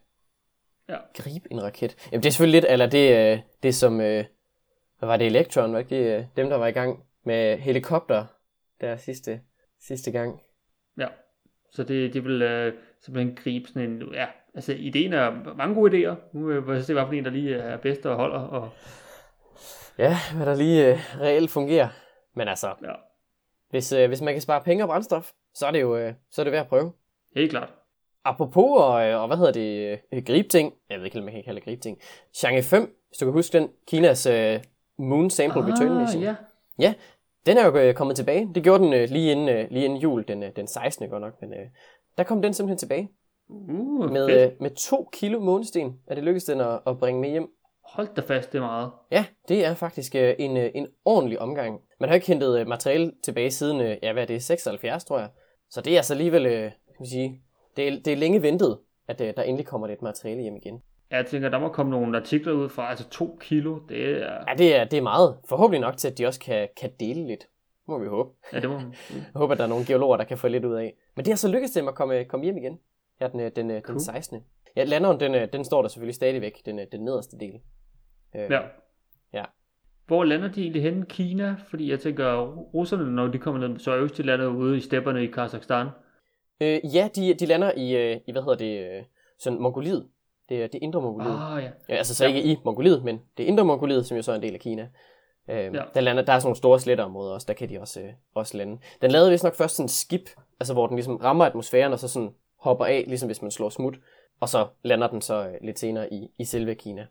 Ja. 0.88 0.96
Grib 1.14 1.46
en 1.50 1.62
raket. 1.62 2.08
Jamen 2.12 2.22
det 2.22 2.28
er 2.28 2.32
selvfølgelig 2.32 2.60
lidt, 2.60 2.72
eller 2.72 2.86
det, 2.86 3.36
uh, 3.36 3.42
det 3.62 3.74
som, 3.74 3.92
uh, 3.92 4.24
hvad 4.98 5.08
var 5.08 5.16
det, 5.16 5.26
Electron, 5.26 5.72
var 5.72 5.78
ikke 5.78 5.96
det, 5.96 6.18
uh, 6.18 6.26
dem 6.36 6.48
der 6.48 6.56
var 6.56 6.66
i 6.66 6.72
gang 6.72 7.04
med 7.24 7.58
helikopter 7.58 8.26
der 8.80 8.96
sidste, 8.96 9.40
sidste 9.80 10.10
gang. 10.10 10.40
Ja, 10.98 11.08
så 11.70 11.82
det, 11.82 12.14
det 12.14 12.24
vil 12.24 12.42
uh, 12.42 12.72
simpelthen 13.00 13.36
gribe 13.36 13.68
sådan 13.68 13.90
en, 13.90 14.14
ja, 14.14 14.26
altså 14.54 14.72
ideen 14.72 15.12
er 15.12 15.54
mange 15.54 15.74
gode 15.74 15.92
idéer. 15.92 16.14
Nu 16.32 16.60
vil 16.60 16.74
jeg 16.74 16.84
se, 16.84 16.92
hvad 16.92 17.06
for 17.06 17.12
en, 17.12 17.24
der 17.24 17.30
lige 17.30 17.54
er 17.56 17.76
bedst 17.76 18.06
og 18.06 18.16
holder. 18.16 18.40
Og... 18.40 18.70
Ja, 19.98 20.16
hvad 20.36 20.46
der 20.46 20.54
lige 20.54 20.92
uh, 20.92 21.20
reelt 21.20 21.50
fungerer. 21.50 21.88
Men 22.34 22.48
altså, 22.48 22.74
ja. 22.82 22.92
hvis, 23.70 23.92
uh, 23.92 24.04
hvis 24.06 24.20
man 24.20 24.34
kan 24.34 24.40
spare 24.40 24.62
penge 24.62 24.84
og 24.84 24.88
brændstof, 24.88 25.32
så 25.54 25.66
er 25.66 25.70
det 25.70 25.80
jo 25.80 26.06
uh, 26.08 26.14
så 26.30 26.42
er 26.42 26.44
det 26.44 26.52
værd 26.52 26.62
at 26.62 26.68
prøve. 26.68 26.92
Helt 27.36 27.50
klart. 27.50 27.72
Apropos 28.24 28.80
og, 28.80 28.94
og 28.94 29.26
hvad 29.26 29.36
hedder 29.36 29.52
det, 29.52 29.98
uh, 30.12 30.24
gribting, 30.24 30.72
jeg 30.90 30.98
ved 30.98 31.04
ikke, 31.04 31.18
om 31.18 31.24
man 31.24 31.34
kan 31.34 31.44
kalde 31.44 31.60
det 31.60 31.64
gribting. 31.64 31.98
Chang'e 32.36 32.60
5, 32.60 32.98
hvis 33.08 33.18
du 33.18 33.24
kan 33.24 33.32
huske 33.32 33.58
den, 33.58 33.68
Kinas 33.86 34.26
uh, 34.26 34.60
Moon 34.98 35.30
Sample 35.30 35.62
ah, 35.62 35.68
Return 35.68 36.00
Mission. 36.00 36.22
Ja. 36.22 36.34
ja, 36.78 36.94
den 37.46 37.58
er 37.58 37.86
jo 37.86 37.92
kommet 37.92 38.16
tilbage. 38.16 38.50
Det 38.54 38.62
gjorde 38.62 38.84
den 38.84 39.02
uh, 39.02 39.10
lige, 39.10 39.32
inden, 39.32 39.48
uh, 39.48 39.70
lige 39.70 39.84
inden 39.84 39.98
jul, 39.98 40.24
den, 40.28 40.42
uh, 40.42 40.48
den 40.56 40.66
16. 40.66 41.08
godt 41.08 41.22
nok, 41.22 41.40
men 41.40 41.50
uh, 41.50 41.56
der 42.18 42.24
kom 42.24 42.42
den 42.42 42.54
simpelthen 42.54 42.78
tilbage. 42.78 43.08
Uh, 43.48 44.10
med, 44.12 44.28
fedt. 44.28 44.52
uh, 44.52 44.62
med 44.62 44.70
to 44.70 45.08
kilo 45.12 45.40
månesten 45.40 46.00
er 46.06 46.14
det 46.14 46.24
lykkedes 46.24 46.44
den 46.44 46.60
at, 46.60 46.80
at 46.86 46.98
bringe 46.98 47.20
med 47.20 47.30
hjem. 47.30 47.48
hold 47.84 48.08
da 48.16 48.20
fast, 48.20 48.52
det 48.52 48.58
er 48.58 48.62
meget. 48.62 48.90
Ja, 49.10 49.24
det 49.48 49.64
er 49.64 49.74
faktisk 49.74 50.14
øh, 50.14 50.34
en, 50.38 50.56
øh, 50.56 50.70
en 50.74 50.86
ordentlig 51.04 51.40
omgang. 51.40 51.80
Man 52.00 52.08
har 52.08 52.14
ikke 52.14 52.26
hentet 52.26 52.60
øh, 52.60 52.66
materiale 52.66 53.12
tilbage 53.24 53.50
siden, 53.50 53.80
øh, 53.80 53.96
ja 54.02 54.12
hvad 54.12 54.22
er 54.22 54.26
det, 54.26 54.42
76 54.42 55.04
tror 55.04 55.18
jeg. 55.18 55.28
Så 55.70 55.80
det 55.80 55.92
er 55.92 55.96
altså 55.96 56.14
alligevel, 56.14 56.46
øh, 56.46 56.62
kan 56.62 56.96
man 56.98 57.06
sige, 57.06 57.42
det 57.76 57.88
er, 57.88 57.90
det 58.04 58.12
er 58.12 58.16
længe 58.16 58.42
ventet, 58.42 58.78
at 59.08 59.20
øh, 59.20 59.34
der 59.36 59.42
endelig 59.42 59.66
kommer 59.66 59.86
lidt 59.86 60.02
materiale 60.02 60.42
hjem 60.42 60.56
igen. 60.56 60.82
Jeg 61.10 61.26
tænker, 61.26 61.48
der 61.48 61.58
må 61.58 61.68
komme 61.68 61.90
nogle 61.90 62.16
artikler 62.16 62.52
ud 62.52 62.68
fra, 62.68 62.90
altså 62.90 63.08
to 63.08 63.38
kilo, 63.40 63.78
det 63.88 64.22
er... 64.22 64.44
Ja, 64.48 64.54
det 64.58 64.76
er, 64.76 64.84
det 64.84 64.96
er 64.96 65.02
meget. 65.02 65.36
Forhåbentlig 65.48 65.80
nok 65.80 65.96
til, 65.96 66.08
at 66.08 66.18
de 66.18 66.26
også 66.26 66.40
kan, 66.40 66.68
kan 66.80 66.90
dele 67.00 67.26
lidt. 67.26 67.46
Må 67.88 67.98
vi 67.98 68.06
håbe. 68.06 68.30
Ja, 68.52 68.60
det 68.60 68.70
må 68.70 68.74
Jeg 69.10 69.24
håber, 69.34 69.52
at 69.52 69.58
der 69.58 69.64
er 69.64 69.68
nogle 69.68 69.84
geologer, 69.86 70.16
der 70.16 70.24
kan 70.24 70.38
få 70.38 70.48
lidt 70.48 70.64
ud 70.64 70.74
af. 70.74 70.94
Men 71.16 71.24
det 71.24 71.32
har 71.32 71.36
så 71.36 71.48
lykkedes 71.48 71.72
dem 71.72 71.88
at 71.88 71.94
komme, 71.94 72.24
komme 72.24 72.44
hjem 72.44 72.56
igen. 72.56 72.78
Ja, 73.20 73.28
den, 73.28 73.40
øh, 73.40 73.50
den, 73.56 73.70
den, 73.70 73.82
Cool. 73.82 73.94
den 73.94 74.00
16. 74.04 74.44
Ja, 74.76 74.84
landeren, 74.84 75.20
den, 75.20 75.34
øh, 75.34 75.48
den 75.52 75.64
står 75.64 75.82
der 75.82 75.88
selvfølgelig 75.88 76.14
stadigvæk, 76.14 76.66
den, 76.66 76.78
øh, 76.78 76.86
den 76.92 77.00
nederste 77.00 77.38
del. 77.38 77.54
Øh, 78.36 78.50
Ja. 78.50 78.60
Ja. 79.32 79.44
Hvor 80.06 80.24
lander 80.24 80.48
de 80.52 80.62
egentlig 80.62 80.82
henne? 80.82 81.06
Kina? 81.06 81.56
Fordi 81.68 81.90
jeg 81.90 82.00
tænker, 82.00 82.46
russerne, 82.74 83.14
når 83.14 83.26
de 83.26 83.38
kommer 83.38 83.68
ned, 83.68 83.78
så 83.78 83.92
er 83.92 84.02
øst, 84.02 84.16
de 84.16 84.22
lander 84.22 84.46
ude 84.46 84.76
i 84.76 84.80
stepperne 84.80 85.24
i 85.24 85.26
Kazakhstan. 85.26 85.86
Øh, 86.64 86.94
ja, 86.94 87.08
de, 87.16 87.34
de 87.34 87.46
lander 87.46 87.72
i, 87.76 87.96
øh, 87.96 88.20
i, 88.26 88.32
hvad 88.32 88.42
hedder 88.42 88.56
det, 88.56 88.96
øh, 88.98 89.04
sådan 89.38 89.58
Mongoliet. 89.60 90.06
Det 90.48 90.62
er 90.62 90.66
det 90.66 90.78
indre 90.82 91.00
Mongoliet. 91.00 91.36
Ah, 91.40 91.62
ja. 91.64 91.70
Ja, 91.88 91.94
altså 91.96 92.14
så 92.14 92.24
Ja. 92.24 92.34
ikke 92.34 92.42
i 92.52 92.56
Mongoliet, 92.64 93.04
men 93.04 93.20
det 93.38 93.44
indre 93.44 93.64
Mongoliet, 93.64 94.06
som 94.06 94.16
jo 94.16 94.22
så 94.22 94.32
er 94.32 94.36
en 94.36 94.42
del 94.42 94.54
af 94.54 94.60
Kina. 94.60 94.88
Øh, 95.50 95.56
Ja. 95.74 95.82
der, 95.94 96.00
lander, 96.00 96.22
der 96.24 96.32
er 96.32 96.38
sådan 96.38 96.46
nogle 96.46 96.56
store 96.56 96.80
sletteområder 96.80 97.34
også, 97.34 97.44
der 97.48 97.54
kan 97.54 97.68
de 97.68 97.80
også, 97.80 98.00
øh, 98.00 98.12
også 98.34 98.56
lande. 98.56 98.78
Den 99.02 99.10
lavede 99.10 99.30
vist 99.30 99.44
nok 99.44 99.54
først 99.54 99.76
sådan 99.76 99.84
en 99.84 99.88
skib, 99.88 100.28
altså 100.60 100.72
hvor 100.72 100.86
den 100.86 100.96
ligesom 100.96 101.16
rammer 101.16 101.44
atmosfæren, 101.44 101.92
og 101.92 101.98
så 101.98 102.08
sådan 102.08 102.30
hopper 102.60 102.84
af, 102.84 103.04
ligesom 103.06 103.28
hvis 103.28 103.42
man 103.42 103.50
slår 103.50 103.68
smut, 103.68 103.94
og 104.40 104.48
så 104.48 104.66
lander 104.82 105.06
den 105.08 105.20
så 105.20 105.46
øh, 105.48 105.54
lidt 105.62 105.78
senere 105.78 106.12
i, 106.12 106.28
i 106.38 106.44
selve 106.44 106.74
Kina. 106.74 107.06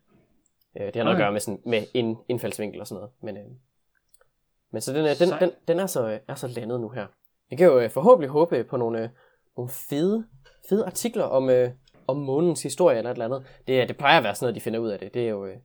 Øh, 0.77 0.86
det 0.86 0.95
har 0.95 1.03
noget 1.03 1.15
at 1.15 1.17
Okay. 1.17 1.24
gøre 1.25 1.31
med, 1.31 1.39
sådan, 1.39 1.62
med 1.65 1.83
ind, 1.93 2.17
indfaldsvinkel 2.27 2.81
og 2.81 2.88
sådan 2.88 2.95
noget. 3.00 3.12
Men, 3.22 3.38
øh, 3.38 3.51
men 4.72 4.81
så 4.81 4.93
den, 4.93 5.05
øh, 5.05 5.19
den, 5.19 5.29
den, 5.39 5.51
den 5.67 5.79
er, 5.79 5.86
så, 5.86 6.07
øh, 6.10 6.19
er 6.27 6.36
så 6.36 6.48
landet 6.48 6.81
nu 6.81 6.89
her. 6.89 7.07
Vi 7.50 7.55
kan 7.55 7.67
jo 7.67 7.79
øh, 7.79 7.89
forhåbentlig 7.89 8.29
håbe 8.29 8.63
på 8.63 8.77
nogle, 8.77 9.03
øh, 9.03 9.10
nogle 9.57 9.69
fede, 9.89 10.25
fede 10.69 10.86
artikler 10.86 11.24
om, 11.24 11.50
øh, 11.50 11.69
om 12.07 12.17
månens 12.17 12.63
historie 12.63 12.98
eller 12.98 13.10
et 13.12 13.15
eller 13.15 13.25
andet. 13.25 13.45
Det, 13.67 13.88
det 13.88 13.98
plejer 13.98 14.17
at 14.17 14.24
være 14.24 14.36
sådan 14.36 14.45
noget, 14.45 14.55
de 14.55 14.62
finder 14.62 14.79
ud 14.79 14.89
af 14.89 15.00
det. 15.00 15.13
Det 15.13 15.25
er 15.25 15.29
jo, 15.29 15.45
øh, 15.45 15.55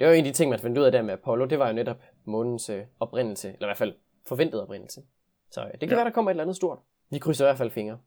det 0.00 0.06
er 0.06 0.10
jo 0.10 0.12
en 0.12 0.18
af 0.18 0.32
de 0.32 0.32
ting, 0.32 0.50
man 0.50 0.58
fandt 0.58 0.78
ud 0.78 0.84
af 0.84 0.92
der 0.92 1.02
med 1.02 1.12
Apollo. 1.14 1.44
Det 1.46 1.58
var 1.58 1.66
jo 1.68 1.72
netop 1.74 1.96
månens 2.24 2.70
øh, 2.70 2.82
oprindelse, 3.00 3.48
eller 3.48 3.66
i 3.66 3.68
hvert 3.68 3.76
fald 3.76 3.94
forventet 4.26 4.62
oprindelse. 4.62 5.02
Så 5.50 5.60
øh, 5.60 5.70
det 5.70 5.80
kan 5.80 5.88
Ja. 5.88 5.94
være, 5.94 6.04
der 6.04 6.10
kommer 6.10 6.30
et 6.30 6.32
eller 6.32 6.44
andet 6.44 6.56
stort. 6.56 6.78
Vi 7.10 7.18
krydser 7.18 7.44
i 7.44 7.46
hvert 7.48 7.58
fald 7.58 7.70
fingre. 7.70 7.98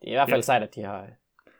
Det 0.00 0.08
er 0.08 0.12
i 0.12 0.14
hvert 0.14 0.28
fald 0.28 0.38
Ja. 0.38 0.42
sejt, 0.42 0.62
at 0.62 0.74
de 0.74 0.82
har 0.82 1.02
øh, 1.02 1.08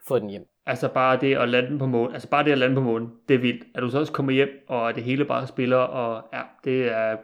fået 0.07 0.23
den 0.23 0.31
hjem. 0.31 0.49
Altså 0.67 0.89
bare 0.89 1.21
det 1.21 1.37
at 1.37 1.49
lande 1.49 1.79
på 1.79 1.87
månen, 1.87 2.13
altså 2.15 2.29
bare 2.29 2.45
det 2.45 2.53
at 2.53 2.59
lande 2.59 2.75
på 2.75 2.81
månen, 2.81 3.13
det 3.29 3.35
er 3.35 3.39
vildt. 3.39 3.65
At 3.75 3.83
du 3.83 3.91
så 3.91 3.99
også 3.99 4.13
kommer 4.13 4.33
hjem, 4.33 4.49
og 4.69 4.95
det 4.95 5.03
hele 5.03 5.25
bare 5.25 5.47
spiller, 5.47 5.77
og 5.77 6.23
ja, 6.33 6.43
det 6.65 6.85
er 6.93 7.17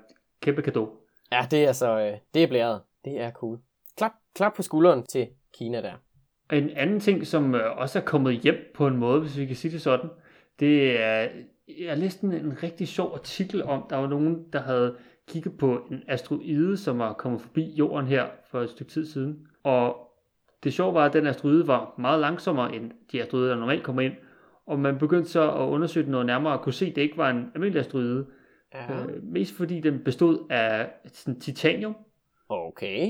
kæmpe 0.42 0.62
kado. 0.62 0.88
Ja, 1.32 1.46
det 1.50 1.64
er 1.64 1.72
så, 1.72 1.98
øh, 1.98 2.18
det 2.34 2.42
er 2.42 2.46
blæret. 2.46 2.80
Det 3.04 3.20
er 3.20 3.30
cool. 3.30 3.58
Klap, 3.96 4.12
klap 4.34 4.54
på 4.56 4.62
skulderen 4.62 5.02
til 5.06 5.28
Kina 5.54 5.82
der. 5.82 5.92
En 6.52 6.70
anden 6.70 7.00
ting, 7.00 7.26
som 7.26 7.54
øh, 7.54 7.76
også 7.76 7.98
er 7.98 8.02
kommet 8.02 8.34
hjem 8.34 8.56
på 8.74 8.86
en 8.86 8.96
måde, 8.96 9.20
hvis 9.20 9.38
vi 9.38 9.46
kan 9.46 9.56
sige 9.56 9.72
det 9.72 9.82
sådan, 9.82 10.10
det 10.60 11.00
er, 11.00 11.28
jeg 11.78 11.98
læste 11.98 12.26
en, 12.26 12.32
en 12.32 12.62
rigtig 12.62 12.88
sjov 12.88 13.14
artikel 13.14 13.62
om, 13.62 13.86
der 13.90 13.96
var 13.96 14.08
nogen, 14.08 14.44
der 14.52 14.60
havde 14.60 14.96
kigget 15.28 15.58
på 15.58 15.86
en 15.90 16.02
asteroide, 16.08 16.76
som 16.76 16.98
var 16.98 17.12
kommet 17.12 17.40
forbi 17.40 17.74
jorden 17.74 18.06
her 18.06 18.26
for 18.50 18.60
et 18.60 18.70
stykke 18.70 18.92
tid 18.92 19.06
siden. 19.06 19.46
Og 19.62 19.96
det 20.64 20.72
sjove 20.72 20.94
var, 20.94 21.04
at 21.04 21.12
den 21.12 21.26
asteroide 21.26 21.66
var 21.66 21.94
meget 21.98 22.20
langsommere 22.20 22.76
end 22.76 22.90
de 23.12 23.22
asteroider, 23.22 23.48
der 23.48 23.56
normalt 23.56 23.82
kommer 23.82 24.02
ind. 24.02 24.12
Og 24.66 24.78
man 24.78 24.98
begyndte 24.98 25.30
så 25.30 25.50
at 25.50 25.68
undersøge 25.68 26.04
den 26.04 26.12
noget 26.12 26.26
nærmere 26.26 26.58
og 26.58 26.64
kunne 26.64 26.72
se, 26.72 26.86
at 26.86 26.96
det 26.96 27.02
ikke 27.02 27.16
var 27.16 27.30
en 27.30 27.50
almindelig 27.54 27.80
asteroide. 27.80 28.26
Ja. 28.74 29.04
Øh, 29.04 29.22
mest 29.22 29.56
fordi 29.56 29.80
den 29.80 30.04
bestod 30.04 30.46
af 30.50 30.90
sådan 31.06 31.40
titanium, 31.40 31.96
Okay. 32.48 33.08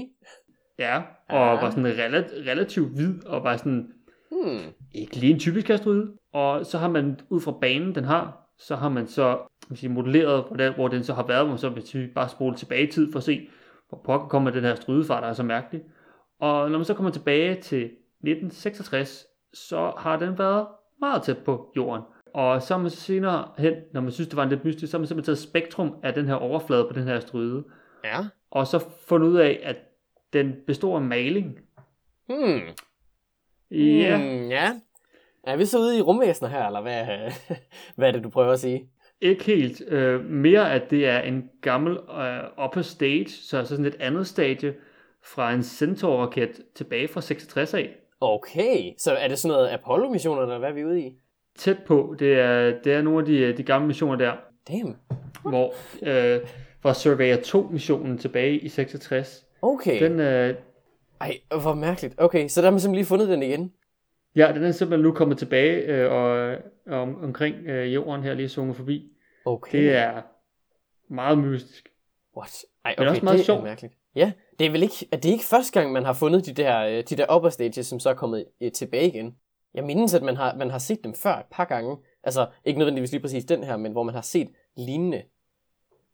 Ja, 0.79 0.97
og 1.29 1.37
Ja. 1.55 1.61
var 1.61 1.71
sådan 1.71 1.85
relativt, 1.87 2.47
relativt 2.49 2.95
hvid, 2.95 3.27
og 3.27 3.45
var 3.45 3.57
sådan 3.57 3.93
Hmm. 4.31 4.59
ikke 4.95 5.17
lige 5.17 5.33
en 5.33 5.39
typisk 5.41 5.71
asteroide. 5.71 6.13
Og 6.33 6.67
så 6.67 6.79
har 6.79 6.89
man 6.89 7.21
ud 7.31 7.41
fra 7.41 7.53
banen, 7.61 7.95
den 7.95 8.05
har, 8.05 8.47
så 8.59 8.77
har 8.77 8.89
man 8.89 9.07
så 9.07 9.39
man 9.69 9.77
sige, 9.77 9.91
modelleret, 9.91 10.45
hvor 10.47 10.57
den, 10.57 10.75
hvor 10.75 10.89
den 10.89 11.03
så 11.05 11.15
har 11.15 11.27
været, 11.27 11.47
hvor 11.47 11.57
så 11.57 11.69
hvis 11.69 11.95
vi 11.95 12.07
bare 12.15 12.29
spole 12.29 12.57
tilbage 12.57 12.83
i 12.89 12.91
tid 12.91 13.13
for 13.13 13.19
at 13.19 13.23
se, 13.23 13.49
hvor 13.89 14.01
pokker 14.05 14.29
kommer 14.29 14.51
den 14.51 14.65
her 14.65 14.73
asteroidefart, 14.73 15.23
der 15.23 15.29
er 15.29 15.33
så 15.33 15.43
mærkelig. 15.43 15.83
Og 16.41 16.71
når 16.71 16.79
man 16.79 16.85
så 16.85 16.95
kommer 16.95 17.11
tilbage 17.13 17.55
til 17.55 17.91
1966, 18.23 19.27
så 19.55 19.93
har 19.99 20.19
den 20.19 20.39
været 20.39 20.67
meget 21.01 21.23
tæt 21.23 21.39
på 21.39 21.73
jorden. 21.77 22.03
Og 22.35 22.63
så 22.63 22.75
har 22.75 22.81
man 22.83 22.91
så 22.91 23.01
senere 23.01 23.49
hen, 23.59 23.75
når 23.93 24.01
man 24.01 24.13
synes, 24.13 24.29
det 24.29 24.37
var 24.37 24.43
en 24.43 24.49
lidt 24.49 24.65
mystisk, 24.65 24.91
så 24.91 24.97
har 24.97 25.01
man 25.01 25.07
simpelthen 25.07 25.35
taget 25.35 25.39
spektrum 25.49 25.95
af 26.03 26.15
den 26.15 26.27
her 26.27 26.35
overflade 26.35 26.85
på 26.85 26.93
den 26.93 27.03
her 27.05 27.15
asteroide, 27.17 27.65
Ja. 28.05 28.19
og 28.51 28.67
så 28.67 28.85
fundet 29.09 29.29
ud 29.29 29.37
af, 29.37 29.61
at 29.63 29.77
den 30.35 30.55
består 30.67 30.97
af 30.97 31.03
maling. 31.03 31.59
Hmm. 32.29 32.61
Ja, 33.71 34.17
Hmm, 34.17 34.51
ja. 34.51 34.73
Er 35.47 35.57
vi 35.57 35.65
så 35.65 35.79
ude 35.79 35.99
i 35.99 36.01
rumvæsener 36.01 36.49
her, 36.51 36.67
eller 36.67 36.81
hvad, 36.83 37.05
hvad 37.97 38.09
er 38.09 38.13
det, 38.13 38.25
du 38.25 38.31
prøver 38.31 38.53
at 38.53 38.61
sige? 38.61 38.89
Ikke 39.21 39.45
helt. 39.45 39.83
Øh, 39.89 40.25
mere 40.25 40.73
at 40.73 40.91
det 40.91 41.09
er 41.09 41.21
en 41.21 41.51
gammel 41.63 41.93
øh, 41.93 42.65
upper 42.65 42.83
stage, 42.83 43.29
så 43.29 43.59
altså 43.59 43.77
sådan 43.77 43.87
et 43.87 43.97
andet 44.01 44.27
stadie 44.27 44.75
fra 45.25 45.53
en 45.53 45.63
Centaur-raket 45.63 46.63
tilbage 46.75 47.09
fra 47.09 47.21
66 47.21 47.75
af. 47.75 47.97
Okay, 48.21 48.93
så 48.99 49.13
er 49.13 49.29
det 49.29 49.39
sådan 49.39 49.55
noget 49.55 49.69
Apollo-missioner, 49.69 50.43
eller 50.43 50.59
hvad 50.59 50.69
er 50.69 50.73
vi 50.73 50.85
ude 50.85 51.01
i? 51.01 51.13
Tæt 51.59 51.79
på, 51.87 52.17
det 52.19 52.33
er, 52.41 52.73
det 52.85 52.93
er 52.93 53.03
nogle 53.03 53.19
af 53.19 53.25
de, 53.25 53.57
de 53.57 53.63
gamle 53.63 53.87
missioner 53.87 54.17
der, 54.17 54.33
Damn. 54.69 54.97
hvor 55.43 55.75
øh, 56.03 56.41
fra 56.83 56.95
Surveyor 56.95 57.37
2-missionen 57.37 58.19
tilbage 58.19 58.59
i 58.59 58.69
66. 58.69 59.47
Okay. 59.65 60.05
Den, 60.05 60.21
øh, 60.21 60.55
Ej, 61.21 61.41
hvor 61.63 61.75
mærkeligt. 61.75 62.15
Okay, 62.19 62.49
så 62.49 62.61
der 62.61 62.67
har 62.67 62.71
man 62.71 62.81
simpelthen 62.81 62.95
lige 62.95 63.07
fundet 63.07 63.29
den 63.29 63.43
igen. 63.43 63.73
ja, 64.37 64.53
den 64.55 64.65
er 64.65 64.71
simpelthen 64.73 65.03
nu 65.05 65.13
kommet 65.13 65.39
tilbage 65.39 65.77
øh, 65.83 66.13
og, 66.13 66.57
og 66.87 66.99
om, 67.01 67.25
omkring 67.25 67.57
øh, 67.67 67.95
jorden 67.95 68.23
her 68.23 68.35
lige 68.35 68.49
sunget 68.49 68.77
forbi. 68.77 69.11
Okay. 69.45 69.79
Det 69.79 69.97
er 69.97 70.23
meget 71.09 71.39
mystisk. 71.39 71.89
What? 72.37 72.65
Ej, 72.85 72.95
Men 72.99 73.03
okay, 73.07 73.11
også 73.11 73.25
meget 73.25 73.39
det 73.39 73.47
sjovt. 73.47 73.61
er 73.61 73.65
mærkeligt. 73.65 73.95
Ja, 74.15 74.33
det 74.59 74.67
er 74.67 74.71
vel 74.71 74.83
ikke, 74.83 75.09
er 75.13 75.17
det 75.17 75.29
ikke 75.29 75.45
første 75.45 75.81
gang, 75.81 75.93
man 75.93 76.05
har 76.05 76.13
fundet 76.13 76.47
de 76.47 76.53
der, 76.53 76.81
øh, 76.87 77.03
de 77.09 77.17
der 77.17 77.35
upper 77.37 77.49
stages, 77.51 77.87
som 77.87 78.01
så 78.01 78.11
er 78.11 78.15
kommet 78.15 78.45
øh, 78.63 78.73
tilbage 78.73 79.09
igen? 79.09 79.35
Jeg 79.75 79.85
mindes, 79.85 80.15
at 80.15 80.23
man 80.23 80.37
har, 80.37 80.55
man 80.57 80.71
har 80.71 80.79
set 80.79 81.05
dem 81.05 81.15
før 81.15 81.35
et 81.35 81.47
par 81.51 81.65
gange. 81.65 81.97
Altså, 82.25 82.47
ikke 82.65 82.79
nødvendigvis 82.79 83.11
lige 83.13 83.21
præcis 83.23 83.45
den 83.45 83.65
her, 83.65 83.77
men 83.77 83.93
hvor 83.93 84.03
man 84.03 84.15
har 84.15 84.23
set 84.23 84.49
lignende. 84.77 85.23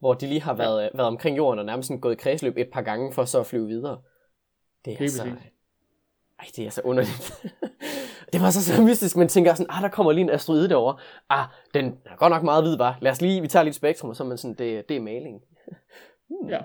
Hvor 0.01 0.15
de 0.15 0.27
lige 0.27 0.43
har 0.43 0.55
været, 0.55 0.85
øh, 0.85 0.99
været 0.99 1.09
omkring 1.09 1.37
jorden 1.37 1.59
og 1.59 1.65
nærmest 1.65 1.87
sådan 1.87 2.01
gået 2.01 2.13
i 2.13 2.17
kredsløb 2.17 2.57
et 2.57 2.69
par 2.73 2.83
gange 2.83 3.13
for 3.13 3.25
så 3.25 3.41
at 3.41 3.47
flyve 3.47 3.67
videre. 3.67 4.01
Det 4.85 4.93
er 4.93 4.99
Lige 4.99 5.11
så... 5.11 5.23
præcis. 5.23 5.53
Ej, 6.39 6.47
det 6.57 6.67
er 6.67 6.71
så 6.71 6.81
underligt. 6.85 7.47
det 8.33 8.41
var 8.41 8.51
så, 8.51 8.65
så 8.65 8.83
mystisk, 8.83 9.17
man 9.17 9.29
tænker 9.29 9.55
sådan, 9.55 9.67
ah, 9.71 9.83
der 9.83 9.89
kommer 9.89 10.13
lige 10.13 10.23
en 10.23 10.31
asteroide 10.31 10.69
derovre. 10.69 10.97
Ah, 11.31 11.45
den 11.75 11.99
er 12.05 12.17
godt 12.17 12.31
nok 12.31 12.43
meget 12.43 12.65
hvid, 12.65 12.77
var. 12.77 12.99
Lad 13.01 13.13
os 13.13 13.21
lige, 13.21 13.41
vi 13.41 13.49
tager 13.49 13.63
lidt 13.63 13.75
spektrum, 13.75 14.11
og 14.11 14.17
så 14.17 14.25
er 14.25 14.29
man 14.29 14.39
sådan, 14.39 14.55
det, 14.55 14.89
det 14.89 14.97
er 14.97 15.01
maling. 15.01 15.43
hmm. 16.29 16.49
Ja. 16.49 16.59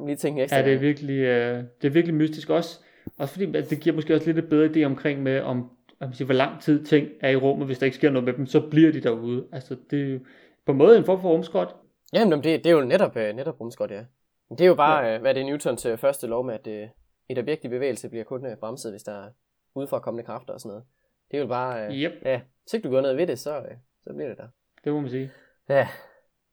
Må 0.00 0.06
lige 0.06 0.16
tænke 0.16 0.42
ekstra. 0.42 0.58
Ja, 0.58 0.64
det 0.64 0.74
er 0.74 0.78
virkelig, 0.78 1.18
øh, 1.18 1.64
det 1.82 1.88
er 1.88 1.92
virkelig 1.92 2.14
mystisk 2.14 2.50
også. 2.50 2.80
Også 3.18 3.32
fordi 3.32 3.52
det 3.52 3.80
giver 3.80 3.96
måske 3.96 4.14
også 4.14 4.26
lidt 4.26 4.38
et 4.38 4.48
bedre 4.48 4.66
idé 4.66 4.86
omkring 4.86 5.22
med, 5.22 5.40
om, 5.40 5.70
om 6.00 6.12
siger, 6.12 6.26
hvor 6.26 6.34
lang 6.34 6.60
tid 6.60 6.84
ting 6.84 7.08
er 7.20 7.30
i 7.30 7.36
rummet, 7.36 7.66
hvis 7.66 7.78
der 7.78 7.86
ikke 7.86 7.96
sker 7.96 8.10
noget 8.10 8.24
med 8.24 8.32
dem, 8.32 8.46
så 8.46 8.60
bliver 8.60 8.92
de 8.92 9.00
derude. 9.00 9.44
Altså, 9.52 9.76
det 9.90 10.14
er 10.14 10.18
på 10.66 10.72
en 10.72 10.78
måde 10.78 10.98
en 10.98 11.04
form 11.04 11.20
for 11.20 11.28
rumskrot. 11.28 11.76
Jamen, 12.12 12.32
det, 12.32 12.44
det 12.44 12.66
er 12.66 12.70
jo 12.70 12.80
netop, 12.84 13.16
øh, 13.16 13.34
netop 13.36 13.60
rumskot, 13.60 13.90
ja. 13.90 14.04
Men 14.48 14.58
Det 14.58 14.64
er 14.64 14.68
jo 14.68 14.74
bare, 14.74 15.04
ja. 15.04 15.18
hvad 15.18 15.30
er 15.30 15.34
det 15.34 15.46
Newtons 15.46 15.86
øh, 15.86 15.98
første 15.98 16.26
lov 16.26 16.44
med, 16.44 16.54
at 16.54 16.66
øh, 16.66 16.88
et 17.28 17.38
objekt 17.38 17.64
i 17.64 17.68
bevægelse 17.68 18.08
bliver 18.08 18.24
kun 18.24 18.46
øh, 18.46 18.56
bremset, 18.56 18.92
hvis 18.92 19.02
der 19.02 19.12
er 19.24 19.28
udefra 19.74 19.98
kommende 19.98 20.26
kræfter 20.26 20.54
og 20.54 20.60
sådan 20.60 20.68
noget. 20.70 20.84
Det 21.30 21.36
er 21.36 21.40
jo 21.40 21.46
bare, 21.46 21.86
øh, 21.86 21.92
Yep, 21.92 22.12
ja, 22.24 22.40
hvis 22.62 22.74
ikke 22.74 22.88
du 22.88 22.94
gør 22.94 23.00
noget 23.00 23.16
ved 23.16 23.26
det, 23.26 23.38
så, 23.38 23.56
øh, 23.58 23.76
så 24.04 24.12
bliver 24.14 24.28
det 24.28 24.38
der. 24.38 24.48
det 24.84 24.92
må 24.92 25.00
man 25.00 25.10
sige. 25.10 25.30
Ja, 25.68 25.88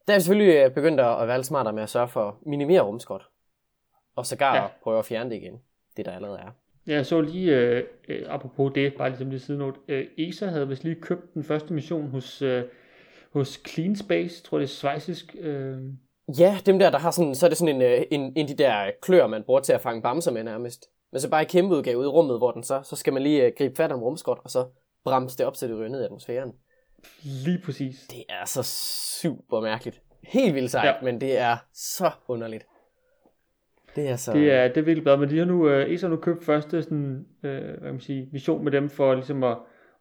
der 0.07 0.13
er 0.13 0.17
vi 0.17 0.21
selvfølgelig 0.21 0.55
øh, 0.55 0.71
begyndt 0.71 0.99
at 0.99 1.21
at 1.21 1.27
være 1.27 1.37
lidt 1.37 1.47
smartere 1.47 1.73
med 1.73 1.83
at 1.83 1.89
sørge 1.89 2.07
for 2.07 2.27
at 2.27 2.33
minimere 2.45 2.81
rumskot. 2.81 3.29
Og 4.15 4.25
sågar 4.25 4.55
Ja. 4.55 4.61
ja. 4.61 4.67
prøve 4.83 4.99
at 4.99 5.05
fjerne 5.05 5.29
det 5.29 5.35
igen, 5.35 5.61
det 5.97 6.05
der 6.05 6.11
allerede 6.11 6.39
er. 6.39 6.51
Jeg 6.87 7.05
så 7.05 7.21
lige, 7.21 7.55
øh, 7.57 7.83
øh, 8.07 8.25
apropos 8.27 8.71
det, 8.75 8.93
bare 8.97 9.09
ligesom 9.09 9.29
lige 9.29 9.39
sidenote, 9.39 9.79
øh, 9.87 10.07
ESA 10.17 10.45
havde 10.45 10.67
vist 10.67 10.83
lige 10.83 10.95
købt 11.01 11.33
den 11.33 11.43
første 11.43 11.73
mission 11.73 12.07
hos, 12.09 12.41
øh, 12.41 12.63
hos 13.33 13.61
Clean 13.67 13.95
Space, 13.95 14.43
tror 14.43 14.57
det 14.57 14.63
er 14.65 14.67
svejsisk. 14.67 15.35
Øh, 15.39 15.77
Ja, 16.39 16.57
dem 16.65 16.79
der, 16.79 16.89
der 16.89 16.97
har 16.97 17.11
sådan, 17.11 17.35
så 17.35 17.45
er 17.45 17.49
det 17.49 17.57
sådan 17.57 17.75
en, 17.75 17.81
øh, 17.81 18.01
en, 18.11 18.33
en 18.35 18.47
de 18.47 18.53
der 18.57 18.91
klør, 19.01 19.27
man 19.27 19.43
bruger 19.43 19.59
til 19.59 19.73
at 19.73 19.81
fange 19.81 20.01
bamser 20.01 20.31
med 20.31 20.43
nærmest. 20.43 20.85
Men 21.11 21.21
så 21.21 21.29
bare 21.29 21.41
i 21.41 21.45
kæmpe 21.45 21.75
udgave 21.75 21.97
ude 21.97 22.05
i 22.05 22.09
rummet, 22.09 22.37
hvor 22.37 22.51
den 22.51 22.63
så, 22.63 22.81
så 22.83 22.95
skal 22.95 23.13
man 23.13 23.21
lige 23.23 23.45
øh, 23.45 23.51
gribe 23.57 23.75
fat 23.75 23.91
om 23.91 24.03
rumskot, 24.03 24.39
og 24.43 24.49
så 24.49 24.65
bremse 25.03 25.37
det 25.37 25.45
op, 25.45 25.55
så 25.55 25.67
det 25.67 25.77
ryger 25.77 25.89
ned 25.89 26.01
i 26.01 26.05
atmosfæren. 26.05 26.51
lige 27.23 27.61
præcis. 27.65 27.99
Det 28.09 28.23
er 28.29 28.45
så 28.45 28.63
super 29.21 29.61
mærkeligt. 29.61 30.01
Helt 30.23 30.55
vildt 30.55 30.71
sejt, 30.71 30.85
Ja. 30.87 30.93
men 31.05 31.21
det 31.21 31.37
er 31.37 31.57
så 31.73 32.11
underligt. 32.27 32.65
Det 33.95 34.09
er 34.09 34.15
så... 34.15 34.33
Det 34.33 34.51
er, 34.51 34.67
det 34.67 34.77
er 34.77 34.81
virkelig 34.81 35.03
bad, 35.03 35.17
men 35.17 35.29
de 35.29 35.37
har 35.37 35.45
nu, 35.45 35.69
øh, 35.69 35.93
ESA 35.93 36.07
har 36.07 36.15
nu 36.15 36.21
købt 36.21 36.43
første 36.45 36.83
sådan, 36.83 37.25
øh, 37.43 37.61
hvad 37.63 37.73
kan 37.77 37.91
man 37.91 37.99
sige, 37.99 38.29
mission 38.31 38.63
med 38.63 38.71
dem 38.71 38.89
for 38.89 39.13
ligesom 39.15 39.43
at, 39.43 39.57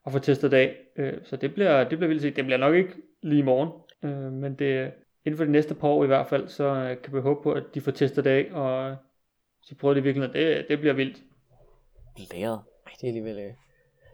at 0.07 0.13
få 0.13 0.19
testet 0.19 0.51
det 0.51 0.57
af. 0.57 0.77
Øh, 0.99 1.13
så 1.25 1.37
det 1.37 1.55
bliver, 1.55 1.89
det 1.89 1.99
bliver 1.99 2.09
vildt 2.09 2.23
set. 2.23 2.37
Det 2.37 2.45
bliver 2.45 2.59
nok 2.59 2.75
ikke 2.75 2.93
lige 3.23 3.39
i 3.39 3.45
morgen. 3.45 3.71
Øh, 4.03 4.33
men 4.33 4.55
det, 4.55 4.93
inden 5.25 5.39
for 5.39 5.45
de 5.45 5.51
næste 5.51 5.75
par 5.75 5.89
år 5.89 6.05
i 6.05 6.07
hvert 6.07 6.29
fald, 6.29 6.49
så 6.49 6.65
øh, 6.65 7.03
kan 7.03 7.15
vi 7.15 7.21
håbe 7.21 7.43
på, 7.43 7.53
at 7.53 7.63
de 7.75 7.81
får 7.81 7.93
testet 7.93 8.25
det 8.25 8.31
af, 8.31 8.49
og 8.53 8.97
så 9.63 9.75
prøver 9.75 9.95
det 9.95 10.05
virkelig, 10.05 10.33
det, 10.33 10.67
det 10.69 10.79
bliver 10.79 10.95
vildt. 10.95 11.19
Læret. 12.33 12.61
Ej, 12.87 12.93
det 13.01 13.03
er 13.03 13.09
alligevel... 13.09 13.39
Øh... 13.39 13.53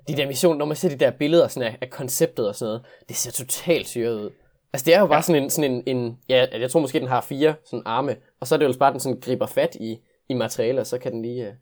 De 0.08 0.16
der 0.16 0.26
missioner, 0.26 0.58
når 0.58 0.64
man 0.64 0.76
ser 0.76 0.88
de 0.88 0.96
der 0.96 1.10
billeder 1.10 1.48
sådan 1.48 1.72
af, 1.72 1.78
af 1.80 1.90
konceptet 1.90 2.48
og 2.48 2.54
sådan 2.54 2.68
noget, 2.68 2.86
det 3.08 3.16
ser 3.16 3.30
totalt 3.30 3.86
syret 3.86 4.14
ud. 4.14 4.30
Altså 4.72 4.84
det 4.84 4.94
er 4.94 5.00
jo 5.00 5.06
bare 5.06 5.16
ja. 5.16 5.22
sådan 5.22 5.42
en, 5.42 5.50
sådan 5.50 5.70
en, 5.72 5.82
en, 5.96 6.18
ja, 6.28 6.46
jeg 6.52 6.70
tror 6.70 6.80
måske 6.80 7.00
den 7.00 7.08
har 7.08 7.20
fire 7.20 7.54
sådan 7.64 7.82
arme, 7.86 8.16
og 8.40 8.46
så 8.46 8.54
er 8.54 8.58
det 8.58 8.66
jo 8.66 8.74
bare, 8.78 8.92
den 8.92 9.00
sådan 9.00 9.20
griber 9.20 9.46
fat 9.46 9.74
i, 9.74 9.98
i 10.28 10.34
materialer, 10.34 10.84
så 10.84 10.98
kan 10.98 11.12
den 11.12 11.22
lige 11.22 11.46
øh, 11.46 11.54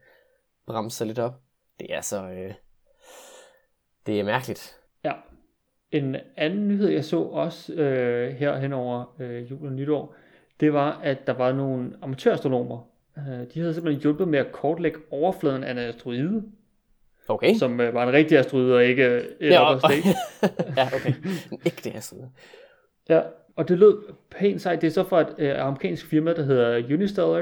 bremse 0.66 0.96
sig 0.96 1.06
lidt 1.06 1.18
op. 1.18 1.34
Det 1.80 1.94
er 1.94 2.00
så, 2.00 2.22
øh, 2.22 2.54
det 4.06 4.20
er 4.20 4.24
mærkeligt. 4.24 4.76
En 5.92 6.16
anden 6.36 6.68
nyhed, 6.68 6.88
jeg 6.88 7.04
så 7.04 7.20
også 7.20 7.72
øh, 7.72 8.32
her 8.32 8.58
hen 8.58 8.72
over 8.72 9.14
øh, 9.20 9.50
jul 9.50 9.66
og 9.66 9.72
nytår, 9.72 10.14
det 10.60 10.72
var, 10.72 11.00
at 11.02 11.26
der 11.26 11.32
var 11.32 11.52
nogle 11.52 11.92
amatørastronomer. 12.02 12.88
Øh, 13.18 13.46
de 13.54 13.60
havde 13.60 13.74
simpelthen 13.74 14.02
hjulpet 14.02 14.28
med 14.28 14.38
at 14.38 14.52
kortlægge 14.52 14.98
overfladen 15.10 15.64
af 15.64 15.70
en 15.70 15.78
asteroide. 15.78 16.42
Okay. 17.28 17.54
Som 17.54 17.80
øh, 17.80 17.94
var 17.94 18.06
en 18.06 18.12
rigtig 18.12 18.38
asteroide, 18.38 18.74
og 18.74 18.84
ikke 18.84 19.04
et 19.40 19.50
ja, 19.50 19.60
og, 19.60 19.80
ja, 20.76 20.86
okay. 20.86 21.12
En 21.52 21.60
ægte 21.66 21.92
asteroide. 21.92 22.30
Ja, 23.08 23.20
og 23.56 23.68
det 23.68 23.78
lød 23.78 23.98
pænt 24.30 24.62
sejt. 24.62 24.80
Det 24.80 24.86
er 24.86 24.90
så 24.90 25.04
fra 25.04 25.20
et 25.20 25.34
øh, 25.38 25.60
amerikansk 25.60 26.06
firma, 26.06 26.32
der 26.32 26.42
hedder 26.42 26.94
Unistellar. 26.94 27.40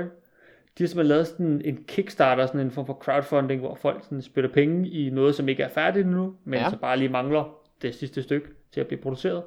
De 0.79 0.83
har 0.83 0.87
simpelthen 0.87 1.07
lavet 1.07 1.27
sådan 1.27 1.63
en 1.65 1.85
Kickstarter, 1.89 2.47
sådan 2.47 2.61
en 2.61 2.71
form 2.71 2.87
for 2.87 2.95
crowdfunding, 2.95 3.61
hvor 3.61 3.75
folk 3.75 4.05
sådan 4.05 4.23
spytter 4.23 4.51
penge 4.51 4.89
i 4.89 5.11
noget, 5.11 5.35
som 5.35 5.49
ikke 5.49 5.63
er 5.63 5.69
færdigt 5.69 6.09
nu, 6.09 6.35
men 6.45 6.61
ja. 6.61 6.71
så 6.71 6.77
bare 6.77 6.99
lige 6.99 7.09
mangler 7.09 7.64
det 7.89 7.95
sidste 7.95 8.23
stykke 8.23 8.49
til 8.73 8.81
at 8.81 8.87
blive 8.87 9.01
produceret. 9.01 9.43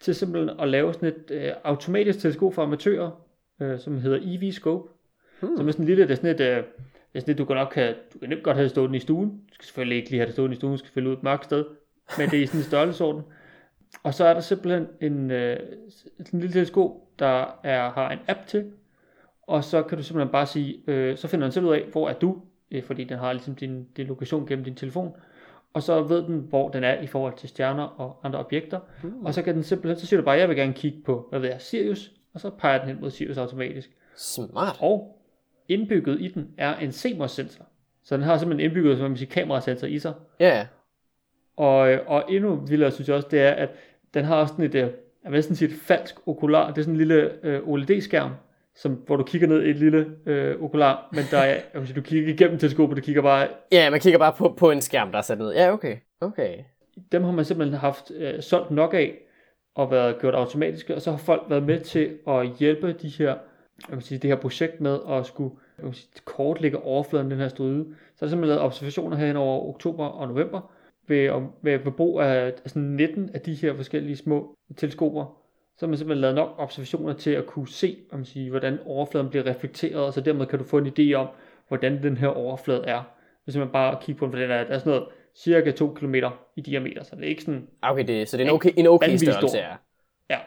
Til 0.00 0.14
simpelthen 0.14 0.60
at 0.60 0.68
lave 0.68 0.94
sådan 0.94 1.08
et 1.08 1.30
øh, 1.30 1.52
automatisk 1.64 2.18
teleskop 2.18 2.54
for 2.54 2.62
amatører, 2.62 3.10
øh, 3.60 3.78
som 3.78 4.00
hedder 4.00 4.18
EV 4.22 4.52
Scope. 4.52 4.88
Hmm. 5.40 5.56
Som 5.56 5.68
er 5.68 5.72
sådan 5.72 5.82
en 5.82 5.86
lille, 5.86 6.02
det 6.02 6.10
er 6.10 6.14
sådan 6.14 6.34
et, 6.34 6.40
øh, 6.40 6.56
det 6.56 6.64
er 7.14 7.20
sådan 7.20 7.32
et, 7.32 7.38
du 7.38 7.44
kan 7.44 7.56
nok 7.56 7.74
have, 7.74 7.94
du 8.14 8.18
kan 8.18 8.28
nemt 8.28 8.42
godt 8.42 8.56
have 8.56 8.64
det 8.64 8.70
stående 8.70 8.96
i 8.96 9.00
stuen. 9.00 9.30
Du 9.30 9.54
skal 9.54 9.64
selvfølgelig 9.64 9.96
ikke 9.96 10.10
lige 10.10 10.18
have 10.18 10.26
det 10.26 10.34
stående 10.34 10.54
i 10.54 10.56
stuen, 10.56 10.72
du 10.72 10.78
skal 10.78 10.90
fælde 10.90 11.08
ud 11.08 11.14
et 11.14 11.22
mørkt 11.22 11.44
sted. 11.44 11.64
Men 12.18 12.30
det 12.30 12.38
er 12.38 12.42
i 12.42 12.46
sådan 12.46 12.60
en 12.60 12.64
størrelsesorden. 12.64 13.22
Og 14.02 14.14
så 14.14 14.24
er 14.24 14.34
der 14.34 14.40
simpelthen 14.40 14.86
en, 15.00 15.30
øh, 15.30 15.58
sådan 15.90 16.26
en 16.32 16.40
lille 16.40 16.52
teleskop, 16.52 16.90
der 17.18 17.60
er, 17.64 17.90
har 17.90 18.10
en 18.10 18.18
app 18.28 18.46
til, 18.46 18.72
og 19.46 19.64
så 19.64 19.82
kan 19.82 19.98
du 19.98 20.04
simpelthen 20.04 20.32
bare 20.32 20.46
sige, 20.46 20.82
øh, 20.86 21.16
så 21.16 21.28
finder 21.28 21.46
den 21.46 21.52
selv 21.52 21.66
ud 21.66 21.72
af, 21.72 21.84
hvor 21.92 22.08
er 22.08 22.12
du, 22.12 22.42
øh, 22.70 22.82
fordi 22.82 23.04
den 23.04 23.18
har 23.18 23.32
ligesom 23.32 23.54
din, 23.54 23.86
din 23.96 24.06
lokation 24.06 24.46
gennem 24.46 24.64
din 24.64 24.74
telefon, 24.74 25.16
og 25.74 25.82
så 25.82 26.02
ved 26.02 26.22
den, 26.22 26.38
hvor 26.38 26.68
den 26.68 26.84
er 26.84 27.00
i 27.00 27.06
forhold 27.06 27.34
til 27.36 27.48
stjerner 27.48 27.82
og 27.82 28.20
andre 28.24 28.38
objekter, 28.38 28.80
mm. 29.02 29.26
og 29.26 29.34
så 29.34 29.42
kan 29.42 29.54
den 29.54 29.62
simpelthen, 29.62 30.00
så 30.00 30.06
siger 30.06 30.20
du 30.20 30.24
bare, 30.24 30.38
jeg 30.38 30.48
vil 30.48 30.56
gerne 30.56 30.72
kigge 30.72 30.98
på, 31.04 31.26
hvad 31.30 31.40
ved 31.40 31.48
jeg, 31.48 31.60
Sirius, 31.60 32.12
og 32.34 32.40
så 32.40 32.50
peger 32.50 32.78
den 32.78 32.88
hen 32.88 33.00
mod 33.00 33.10
Sirius 33.10 33.36
automatisk. 33.36 33.90
Smart. 34.16 34.76
Og 34.80 35.18
indbygget 35.68 36.20
i 36.20 36.28
den 36.28 36.48
er 36.58 36.76
en 36.76 36.92
CMOS-sensor. 36.92 37.64
Så 38.04 38.16
den 38.16 38.24
har 38.24 38.38
simpelthen 38.38 38.64
indbygget, 38.70 38.98
som 38.98 39.10
man 39.10 39.16
siger, 39.16 39.30
kamerasensor 39.30 39.86
i 39.86 39.98
sig. 39.98 40.14
Ja, 40.40 40.56
yeah. 40.56 40.66
Og, 41.56 42.06
og 42.06 42.24
endnu 42.28 42.54
vildere 42.54 42.90
synes 42.90 43.08
jeg 43.08 43.16
også, 43.16 43.28
det 43.30 43.40
er, 43.40 43.50
at 43.50 43.70
den 44.14 44.24
har 44.24 44.36
også 44.36 44.54
sådan 44.54 44.64
et, 44.64 44.74
øh, 44.74 44.90
jeg 45.24 45.32
vil 45.32 45.42
sådan 45.42 45.56
sige 45.56 45.68
et 45.68 45.80
falsk 45.80 46.28
okular. 46.28 46.70
Det 46.70 46.78
er 46.78 46.82
sådan 46.82 46.94
en 46.94 46.98
lille 46.98 47.46
øh, 47.46 47.68
OLED-skærm, 47.68 48.30
som, 48.76 48.92
hvor 48.92 49.16
du 49.16 49.24
kigger 49.24 49.48
ned 49.48 49.62
i 49.62 49.70
et 49.70 49.76
lille 49.76 50.06
øh, 50.26 50.62
okular, 50.62 51.08
men 51.12 51.24
der 51.30 51.38
er, 51.38 51.84
sige, 51.84 51.96
du 51.96 52.02
kigger 52.02 52.34
igennem 52.34 52.58
teleskopet, 52.58 52.96
du 52.96 53.02
kigger 53.02 53.22
bare... 53.22 53.48
Ja, 53.72 53.90
man 53.90 54.00
kigger 54.00 54.18
bare 54.18 54.32
på, 54.32 54.54
på 54.58 54.70
en 54.70 54.80
skærm, 54.80 55.10
der 55.10 55.18
er 55.18 55.22
sat 55.22 55.38
ned. 55.38 55.52
Ja, 55.52 55.72
okay. 55.72 55.96
okay. 56.20 56.58
Dem 57.12 57.24
har 57.24 57.32
man 57.32 57.44
simpelthen 57.44 57.78
haft 57.78 58.10
øh, 58.10 58.42
solgt 58.42 58.70
nok 58.70 58.94
af, 58.94 59.14
og 59.74 59.90
været 59.90 60.18
gjort 60.20 60.34
automatiske, 60.34 60.94
og 60.94 61.02
så 61.02 61.10
har 61.10 61.18
folk 61.18 61.42
været 61.48 61.62
med 61.62 61.80
til 61.80 62.18
at 62.28 62.48
hjælpe 62.58 62.92
de 62.92 63.08
her, 63.08 63.36
jeg 63.88 63.96
vil 63.96 64.02
sige, 64.02 64.18
det 64.18 64.30
her 64.30 64.36
projekt 64.36 64.80
med 64.80 64.98
at 65.08 65.26
skulle 65.26 65.54
jeg 65.78 65.86
vil 65.86 65.94
sige, 65.94 66.08
kortlægge 66.24 66.82
overfladen 66.82 67.30
den 67.30 67.38
her 67.38 67.48
stryde. 67.48 67.84
Så 67.84 68.24
er 68.24 68.26
der 68.26 68.30
simpelthen 68.30 68.48
lavet 68.48 68.62
observationer 68.62 69.16
her 69.16 69.36
over 69.36 69.68
oktober 69.68 70.06
og 70.06 70.28
november, 70.28 70.72
ved, 71.08 71.42
ved, 71.62 71.78
ved 71.78 71.92
brug 71.92 72.20
af 72.20 72.44
altså 72.46 72.78
19 72.78 73.30
af 73.34 73.40
de 73.40 73.54
her 73.54 73.76
forskellige 73.76 74.16
små 74.16 74.56
teleskoper, 74.76 75.45
så 75.78 75.86
har 75.86 75.88
man 75.88 75.98
simpelthen 75.98 76.20
lavet 76.20 76.34
nok 76.34 76.54
observationer 76.58 77.12
til 77.12 77.30
at 77.30 77.46
kunne 77.46 77.68
se, 77.68 77.96
om 78.12 78.18
man 78.18 78.24
siger, 78.24 78.50
hvordan 78.50 78.78
overfladen 78.84 79.28
bliver 79.28 79.46
reflekteret, 79.46 80.04
og 80.04 80.12
så 80.12 80.20
dermed 80.20 80.46
kan 80.46 80.58
du 80.58 80.64
få 80.64 80.78
en 80.78 80.86
idé 80.86 81.12
om, 81.14 81.28
hvordan 81.68 82.02
den 82.02 82.16
her 82.16 82.28
overflade 82.28 82.84
er. 82.86 83.02
Hvis 83.44 83.56
man 83.56 83.68
bare 83.68 83.98
kigger 84.02 84.18
på 84.18 84.26
den, 84.26 84.32
for 84.32 84.38
den 84.38 84.50
er, 84.50 84.64
der 84.64 84.74
er 84.74 84.78
sådan 84.78 84.90
noget 84.90 85.08
cirka 85.36 85.70
2 85.70 85.88
km 85.88 86.14
i 86.56 86.60
diameter, 86.60 87.02
så 87.02 87.16
det 87.16 87.24
er 87.24 87.28
ikke 87.28 87.42
sådan... 87.42 87.66
Ah, 87.82 87.92
okay, 87.92 88.06
det, 88.06 88.28
så 88.28 88.36
det 88.36 88.42
er 88.42 88.48
en 88.48 88.54
okay, 88.54 88.70
en 88.76 88.86
okay 88.86 89.16
størrelse, 89.16 89.58
ja. 89.58 89.74
Ja. 90.30 90.38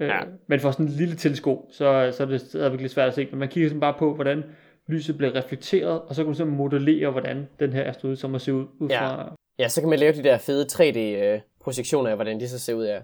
Øh, 0.00 0.08
ja. 0.08 0.20
Men 0.46 0.60
for 0.60 0.70
sådan 0.70 0.86
en 0.86 0.92
lille 0.92 1.16
teleskop, 1.16 1.58
så, 1.70 2.10
så 2.12 2.22
er 2.22 2.26
det 2.26 2.40
stadigvæk 2.40 2.80
lidt 2.80 2.92
svært 2.92 3.08
at 3.08 3.14
se, 3.14 3.28
men 3.30 3.38
man 3.38 3.48
kigger 3.48 3.68
sådan 3.68 3.80
bare 3.80 3.94
på, 3.98 4.14
hvordan 4.14 4.42
lyset 4.88 5.16
bliver 5.16 5.34
reflekteret, 5.34 6.02
og 6.02 6.14
så 6.14 6.22
kan 6.22 6.32
du 6.32 6.36
simpelthen 6.36 6.56
modellere, 6.56 7.10
hvordan 7.10 7.48
den 7.60 7.72
her 7.72 7.84
asteroide 7.90 8.16
så 8.16 8.28
må 8.28 8.38
se 8.38 8.54
ud, 8.54 8.66
ud 8.80 8.88
ja. 8.88 9.00
fra... 9.00 9.34
Ja, 9.58 9.68
så 9.68 9.80
kan 9.80 9.90
man 9.90 9.98
lave 9.98 10.12
de 10.12 10.22
der 10.22 10.38
fede 10.38 10.66
3D-projektioner 10.72 12.10
af, 12.10 12.16
hvordan 12.16 12.40
de 12.40 12.48
så 12.48 12.58
ser 12.58 12.74
ud 12.74 12.84
af. 12.84 13.02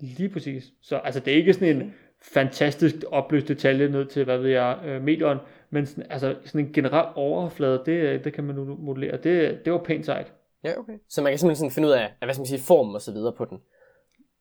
Lige 0.00 0.28
præcis. 0.28 0.64
Så 0.82 0.96
altså, 0.96 1.20
det 1.20 1.32
er 1.32 1.36
ikke 1.36 1.52
sådan 1.52 1.76
en 1.76 1.94
fantastisk 2.22 2.96
opløst 3.10 3.48
detalje 3.48 3.88
ned 3.88 4.06
til, 4.06 4.24
hvad 4.24 4.38
ved 4.38 4.50
jeg, 4.50 4.78
øh, 4.84 5.02
meteren, 5.02 5.38
men 5.70 5.86
sådan, 5.86 6.06
altså, 6.10 6.36
sådan 6.44 6.66
en 6.66 6.72
generel 6.72 7.08
overflade, 7.14 7.82
det, 7.86 8.24
det 8.24 8.32
kan 8.32 8.44
man 8.44 8.56
nu 8.56 8.76
modellere. 8.78 9.16
Det, 9.16 9.64
det 9.64 9.72
var 9.72 9.78
pænt 9.78 10.06
sejt. 10.06 10.32
Ja, 10.64 10.78
okay. 10.78 10.92
Så 11.08 11.22
man 11.22 11.32
kan 11.32 11.38
simpelthen 11.38 11.56
sådan 11.56 11.70
finde 11.70 11.88
ud 11.88 11.92
af, 11.92 12.12
hvad 12.18 12.34
skal 12.34 12.40
man 12.40 12.46
sige, 12.46 12.60
formen 12.60 12.94
og 12.94 13.02
så 13.02 13.12
videre 13.12 13.32
på 13.32 13.44
den. 13.44 13.58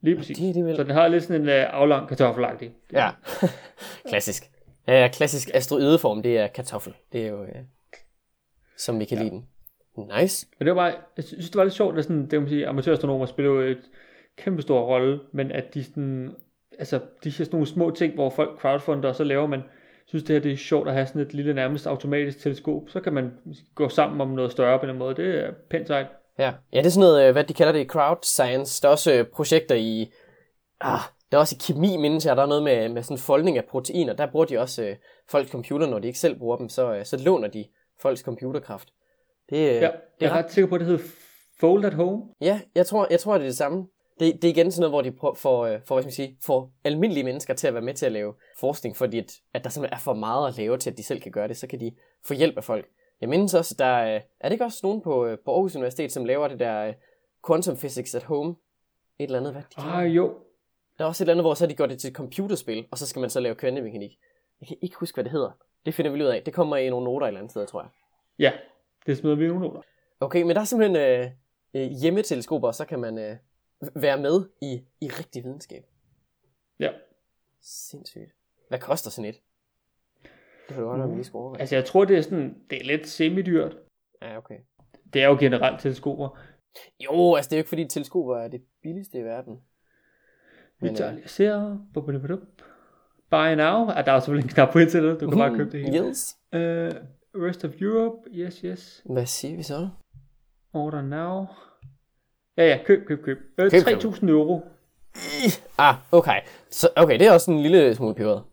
Lige 0.01 0.15
præcis. 0.15 0.37
Det, 0.37 0.55
det 0.55 0.65
vel... 0.65 0.75
Så 0.75 0.83
den 0.83 0.91
har 0.91 1.07
lidt 1.07 1.23
sådan 1.23 1.41
en 1.41 1.47
uh, 1.47 1.53
aflang 1.53 2.07
kartoffelagtig. 2.07 2.71
Ja, 2.93 3.09
klassisk. 4.09 4.43
Ja, 4.87 5.09
klassisk 5.13 5.49
asteroideform, 5.53 6.23
det 6.23 6.37
er 6.37 6.47
kartoffel. 6.47 6.93
Det 7.13 7.25
er 7.25 7.29
jo, 7.29 7.43
ja, 7.43 7.59
som 8.77 8.99
vi 8.99 9.05
kan 9.05 9.17
ja. 9.17 9.23
lide 9.23 9.35
den. 9.35 9.45
Nice. 10.19 10.47
Men 10.59 10.67
det 10.67 10.75
var 10.75 10.81
bare, 10.81 10.99
jeg 11.17 11.23
synes, 11.23 11.49
det 11.49 11.55
var 11.55 11.63
lidt 11.63 11.73
sjovt, 11.73 11.97
at 11.97 12.03
sådan, 12.03 12.25
det 12.25 12.41
må 12.41 12.47
sige, 12.47 12.67
amatørastronomer 12.67 13.25
spiller 13.25 13.51
jo 13.51 13.61
et 13.61 13.81
kæmpe 14.37 14.61
stor 14.61 14.81
rolle, 14.81 15.19
men 15.31 15.51
at 15.51 15.73
de 15.73 15.83
sådan, 15.83 16.35
altså 16.79 16.99
de 17.23 17.29
her 17.29 17.31
sådan 17.31 17.49
nogle 17.51 17.67
små 17.67 17.91
ting, 17.91 18.13
hvor 18.13 18.29
folk 18.29 18.59
crowdfunder, 18.59 19.09
og 19.09 19.15
så 19.15 19.23
laver 19.23 19.47
man, 19.47 19.61
synes 20.05 20.23
det 20.23 20.35
her 20.35 20.41
det 20.41 20.51
er 20.51 20.57
sjovt 20.57 20.87
at 20.87 20.93
have 20.93 21.07
sådan 21.07 21.21
et 21.21 21.33
lille 21.33 21.53
nærmest 21.53 21.87
automatisk 21.87 22.39
teleskop, 22.39 22.89
så 22.89 22.99
kan 22.99 23.13
man 23.13 23.31
gå 23.75 23.89
sammen 23.89 24.21
om 24.21 24.27
noget 24.27 24.51
større 24.51 24.79
på 24.79 24.85
den 24.85 24.97
måde, 24.97 25.15
det 25.15 25.45
er 25.45 25.51
pænt 25.69 25.87
sejt. 25.87 26.07
Ja. 26.39 26.53
ja, 26.73 26.77
det 26.77 26.85
er 26.85 26.89
sådan 26.89 27.07
noget, 27.07 27.27
øh, 27.27 27.31
hvad 27.31 27.43
de 27.43 27.53
kalder 27.53 27.73
det, 27.73 27.87
crowd 27.87 28.17
science. 28.23 28.81
Der 28.81 28.87
er 28.87 28.91
også 28.91 29.13
øh, 29.13 29.25
projekter 29.25 29.75
i, 29.75 30.11
ah, 30.81 30.99
der 31.31 31.37
er 31.37 31.39
også 31.39 31.55
i 31.55 31.73
kemi, 31.73 31.97
mindes 31.97 32.25
jeg, 32.25 32.35
der 32.35 32.43
er 32.43 32.47
noget 32.47 32.63
med, 32.63 32.89
med 32.89 33.03
sådan 33.03 33.17
foldning 33.17 33.57
af 33.57 33.65
proteiner. 33.65 34.13
Der 34.13 34.31
bruger 34.31 34.45
de 34.45 34.59
også 34.59 34.83
øh, 34.83 34.95
folks 35.29 35.51
computer, 35.51 35.87
når 35.87 35.99
de 35.99 36.07
ikke 36.07 36.19
selv 36.19 36.39
bruger 36.39 36.57
dem, 36.57 36.69
så, 36.69 36.93
øh, 36.93 37.05
så 37.05 37.17
låner 37.17 37.47
de 37.47 37.65
folks 38.01 38.21
computerkraft. 38.21 38.89
Det, 39.49 39.57
øh, 39.57 39.75
ja, 39.75 39.89
jeg 40.21 40.29
er 40.29 40.33
ret 40.33 40.51
sikker 40.51 40.69
på, 40.69 40.75
at 40.75 40.79
det 40.79 40.87
hedder 40.87 41.03
Fold 41.59 41.85
at 41.85 41.93
Home. 41.93 42.23
Ja, 42.41 42.61
jeg 42.75 42.85
tror, 42.85 43.07
jeg 43.09 43.19
tror 43.19 43.33
det 43.33 43.41
er 43.41 43.47
det 43.47 43.57
samme. 43.57 43.87
Det, 44.19 44.41
det 44.41 44.43
er 44.43 44.49
igen 44.49 44.71
sådan 44.71 44.81
noget, 44.81 44.91
hvor 44.91 45.01
de 45.01 45.11
prøver, 45.11 45.33
for, 45.33 45.65
øh, 45.65 45.79
for, 45.85 45.95
hvad 45.95 46.03
skal 46.03 46.07
man 46.07 46.13
sige, 46.13 46.37
for 46.41 46.71
almindelige 46.83 47.23
mennesker 47.23 47.53
til 47.53 47.67
at 47.67 47.73
være 47.73 47.83
med 47.83 47.93
til 47.93 48.05
at 48.05 48.11
lave 48.11 48.33
forskning, 48.59 48.97
fordi 48.97 49.19
at, 49.19 49.31
at 49.53 49.63
der 49.63 49.69
simpelthen 49.69 49.95
er 49.95 49.99
for 50.01 50.13
meget 50.13 50.47
at 50.47 50.57
lave 50.57 50.77
til, 50.77 50.91
at 50.91 50.97
de 50.97 51.03
selv 51.03 51.21
kan 51.21 51.31
gøre 51.31 51.47
det, 51.47 51.57
så 51.57 51.67
kan 51.67 51.79
de 51.79 51.91
få 52.25 52.33
hjælp 52.33 52.57
af 52.57 52.63
folk. 52.63 52.87
Jeg 53.21 53.29
mindes 53.29 53.53
også, 53.53 53.75
der 53.79 53.85
er, 53.85 54.21
er 54.39 54.49
det 54.49 54.51
ikke 54.51 54.65
også 54.65 54.79
nogen 54.83 55.01
på, 55.01 55.37
på 55.45 55.51
Aarhus 55.51 55.75
Universitet, 55.75 56.11
som 56.11 56.25
laver 56.25 56.47
det 56.47 56.59
der 56.59 56.93
Quantum 57.47 57.77
Physics 57.77 58.15
at 58.15 58.23
Home? 58.23 58.55
Et 59.19 59.23
eller 59.23 59.39
andet, 59.39 59.51
hvad 59.51 59.61
de 59.61 59.81
Ah, 59.81 60.15
jo. 60.15 60.35
Der 60.97 61.03
er 61.03 61.07
også 61.07 61.23
et 61.23 61.25
eller 61.25 61.33
andet, 61.33 61.43
hvor 61.43 61.53
så 61.53 61.67
de 61.67 61.75
går 61.75 61.85
det 61.85 61.99
til 61.99 62.07
et 62.07 62.15
computerspil, 62.15 62.85
og 62.91 62.97
så 62.97 63.07
skal 63.07 63.19
man 63.19 63.29
så 63.29 63.39
lave 63.39 63.55
kvantemekanik. 63.55 64.11
Jeg 64.61 64.67
kan 64.67 64.77
ikke 64.81 64.95
huske, 64.95 65.15
hvad 65.15 65.23
det 65.23 65.31
hedder. 65.31 65.51
Det 65.85 65.93
finder 65.93 66.11
vi 66.11 66.23
ud 66.23 66.27
af. 66.27 66.43
Det 66.43 66.53
kommer 66.53 66.77
i 66.77 66.89
nogle 66.89 67.05
noter 67.05 67.25
et 67.25 67.29
eller 67.29 67.39
andet 67.39 67.51
sted, 67.51 67.67
tror 67.67 67.81
jeg. 67.81 67.89
Ja, 68.39 68.51
det 69.05 69.17
smider 69.17 69.35
vi 69.35 69.45
i 69.45 69.47
nogle 69.47 69.61
noter. 69.67 69.81
Okay, 70.19 70.41
men 70.41 70.49
der 70.55 70.61
er 70.61 70.65
simpelthen 70.65 70.95
øh, 70.95 71.27
øh, 71.73 71.91
hjemmeteleskoper, 72.01 72.71
så 72.71 72.85
kan 72.85 72.99
man 72.99 73.17
øh, 73.17 73.35
være 73.95 74.17
med 74.17 74.49
i, 74.61 74.81
i 75.01 75.07
rigtig 75.07 75.43
videnskab. 75.43 75.83
Ja. 76.79 76.89
Sindssygt. 77.61 78.35
Hvad 78.69 78.79
koster 78.79 79.11
sådan 79.11 79.29
et? 79.29 79.35
Det 80.67 80.75
kan 80.75 80.83
du 80.83 80.89
godt, 80.89 81.01
uh. 81.01 81.13
lige 81.13 81.23
skulle 81.23 81.59
Altså, 81.59 81.75
jeg 81.75 81.85
tror, 81.85 82.05
det 82.05 82.17
er 82.17 82.21
sådan, 82.21 82.61
det 82.69 82.81
er 82.81 82.85
lidt 82.85 83.07
semidyrt. 83.07 83.77
Ja, 84.21 84.37
okay. 84.37 84.59
Det 85.13 85.23
er 85.23 85.27
jo 85.27 85.37
generelt 85.39 85.81
teleskoper. 85.81 86.39
Jo, 86.99 87.35
altså 87.35 87.49
det 87.49 87.55
er 87.55 87.57
jo 87.57 87.59
ikke 87.59 87.69
fordi 87.69 87.87
teleskoper 87.87 88.35
er 88.35 88.47
det 88.47 88.61
billigste 88.81 89.19
i 89.19 89.23
verden. 89.23 89.61
Vi 90.81 90.89
tager 90.95 91.11
lige 91.11 91.27
ser. 91.27 91.77
Buy 93.29 93.55
now. 93.55 93.89
Ah, 93.89 94.05
der 94.05 94.11
er 94.11 94.19
selvfølgelig 94.19 94.49
en 94.49 94.53
knap 94.53 94.71
på 94.71 94.79
internettet. 94.79 95.21
Du 95.21 95.29
kan 95.29 95.39
bare 95.39 95.55
købe 95.55 95.71
det 95.71 95.79
hele. 95.79 96.07
Yes. 96.07 96.37
Uh, 96.53 96.59
rest 97.43 97.65
of 97.65 97.71
Europe. 97.81 98.29
Yes, 98.31 98.59
yes. 98.59 99.03
Hvad 99.05 99.25
siger 99.25 99.55
vi 99.55 99.63
så? 99.63 99.89
Order 100.73 101.01
now. 101.01 101.45
Ja, 102.59 102.67
ja, 102.67 102.79
køb, 102.85 103.07
køb, 103.07 103.23
køb. 103.23 103.37
Øh, 103.57 103.65
3.000 103.65 104.29
euro. 104.29 104.61
Ah, 105.77 105.95
okay. 106.11 106.39
Så, 106.69 106.89
okay, 106.95 107.19
det 107.19 107.27
er 107.27 107.31
også 107.31 107.51
en 107.51 107.61
lille 107.61 107.95
smule 107.95 108.15
peberet. 108.15 108.43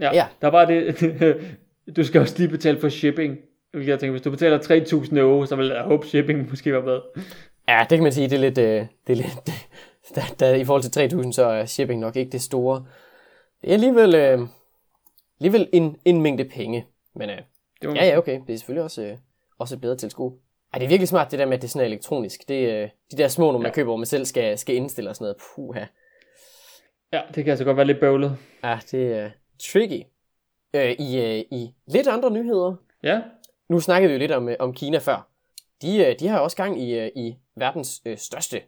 Ja, 0.00 0.14
ja, 0.14 0.26
der 0.40 0.48
var 0.48 0.64
det. 0.64 0.96
du 1.96 2.04
skal 2.04 2.20
også 2.20 2.34
lige 2.38 2.48
betale 2.48 2.80
for 2.80 2.88
shipping. 2.88 3.38
Jeg 3.74 4.00
tænker, 4.00 4.10
hvis 4.10 4.22
du 4.22 4.30
betaler 4.30 4.58
3.000 4.58 5.18
euro, 5.18 5.46
så 5.46 5.56
vil 5.56 5.66
jeg 5.66 5.82
håbe 5.82 6.06
shipping 6.06 6.48
måske 6.50 6.72
være 6.72 6.82
med. 6.82 7.00
Ja, 7.68 7.86
det 7.90 7.98
kan 7.98 8.02
man 8.02 8.12
sige, 8.12 8.28
det 8.28 8.36
er 8.36 8.40
lidt, 8.40 8.58
øh, 8.58 8.86
det 9.06 9.12
er 9.12 9.16
lidt, 9.16 9.50
da, 10.16 10.22
da, 10.40 10.54
i 10.54 10.64
forhold 10.64 10.82
til 10.82 11.16
3.000, 11.16 11.32
så 11.32 11.44
er 11.44 11.64
shipping 11.64 12.00
nok 12.00 12.16
ikke 12.16 12.32
det 12.32 12.42
store. 12.42 12.84
Det 13.62 13.68
er 13.68 13.74
alligevel, 13.74 14.14
øh, 14.14 14.40
alligevel 15.40 15.68
en, 15.72 15.96
en 16.04 16.22
mængde 16.22 16.44
penge. 16.44 16.86
Men 17.14 17.30
øh, 17.30 17.36
det 17.82 17.94
ja, 17.94 18.06
ja, 18.06 18.18
okay. 18.18 18.40
Det 18.46 18.52
er 18.52 18.58
selvfølgelig 18.58 18.84
også, 18.84 19.02
øh, 19.02 19.16
også 19.58 19.74
et 19.74 19.80
bedre 19.80 19.96
til 19.96 20.10
sko. 20.10 20.40
Ej, 20.72 20.78
det 20.78 20.84
er 20.84 20.88
virkelig 20.88 21.08
smart, 21.08 21.30
det 21.30 21.38
der 21.38 21.46
med, 21.46 21.54
at 21.54 21.62
det 21.62 21.68
er 21.68 21.70
sådan 21.70 21.86
elektronisk. 21.86 22.48
Det, 22.48 22.68
øh, 22.68 22.88
de 23.10 23.16
der 23.16 23.28
små, 23.28 23.52
når 23.52 23.58
man 23.58 23.66
ja. 23.66 23.74
køber, 23.74 23.86
hvor 23.86 23.96
man 23.96 24.06
selv 24.06 24.24
skal, 24.24 24.58
skal 24.58 24.74
indstille 24.74 25.10
og 25.10 25.16
sådan 25.16 25.24
noget. 25.24 25.36
Puha. 25.36 25.84
Ja, 27.12 27.22
det 27.34 27.44
kan 27.44 27.50
altså 27.50 27.64
godt 27.64 27.76
være 27.76 27.86
lidt 27.86 28.00
bøvlet. 28.00 28.36
Ja, 28.64 28.78
det 28.90 29.12
er 29.12 29.24
uh, 29.24 29.30
tricky. 29.58 30.02
Øh, 30.74 30.90
i, 30.90 31.18
uh, 31.18 31.58
I 31.58 31.74
lidt 31.86 32.08
andre 32.08 32.30
nyheder. 32.30 32.74
Ja. 33.02 33.22
Nu 33.68 33.80
snakkede 33.80 34.08
vi 34.08 34.14
jo 34.14 34.18
lidt 34.18 34.32
om, 34.32 34.46
uh, 34.46 34.52
om 34.58 34.74
Kina 34.74 34.98
før. 34.98 35.28
De, 35.82 36.06
uh, 36.08 36.14
de 36.20 36.28
har 36.28 36.38
også 36.38 36.56
gang 36.56 36.82
i, 36.82 37.04
uh, 37.04 37.06
i 37.16 37.36
verdens 37.56 38.02
uh, 38.06 38.12
største 38.16 38.62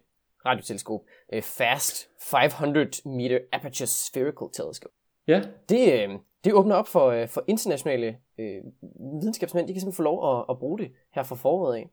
radioteleskop. 0.45 1.01
Uh, 1.35 1.41
Fast 1.41 2.07
500 2.21 2.89
meter 3.05 3.39
aperture 3.51 3.87
spherical 3.87 4.47
telescope. 4.53 4.93
Ja. 5.27 5.41
Det, 5.69 6.09
uh, 6.09 6.19
det 6.43 6.53
åbner 6.53 6.75
op 6.75 6.87
for, 6.87 7.21
uh, 7.21 7.27
for 7.27 7.43
internationale 7.47 8.17
uh, 8.39 8.45
videnskabsmænd. 9.21 9.67
De 9.67 9.73
kan 9.73 9.81
simpelthen 9.81 9.97
få 9.97 10.03
lov 10.03 10.39
at, 10.39 10.45
at 10.49 10.59
bruge 10.59 10.79
det 10.79 10.91
her 11.15 11.23
fra 11.23 11.35
foråret 11.35 11.75
af. 11.75 11.89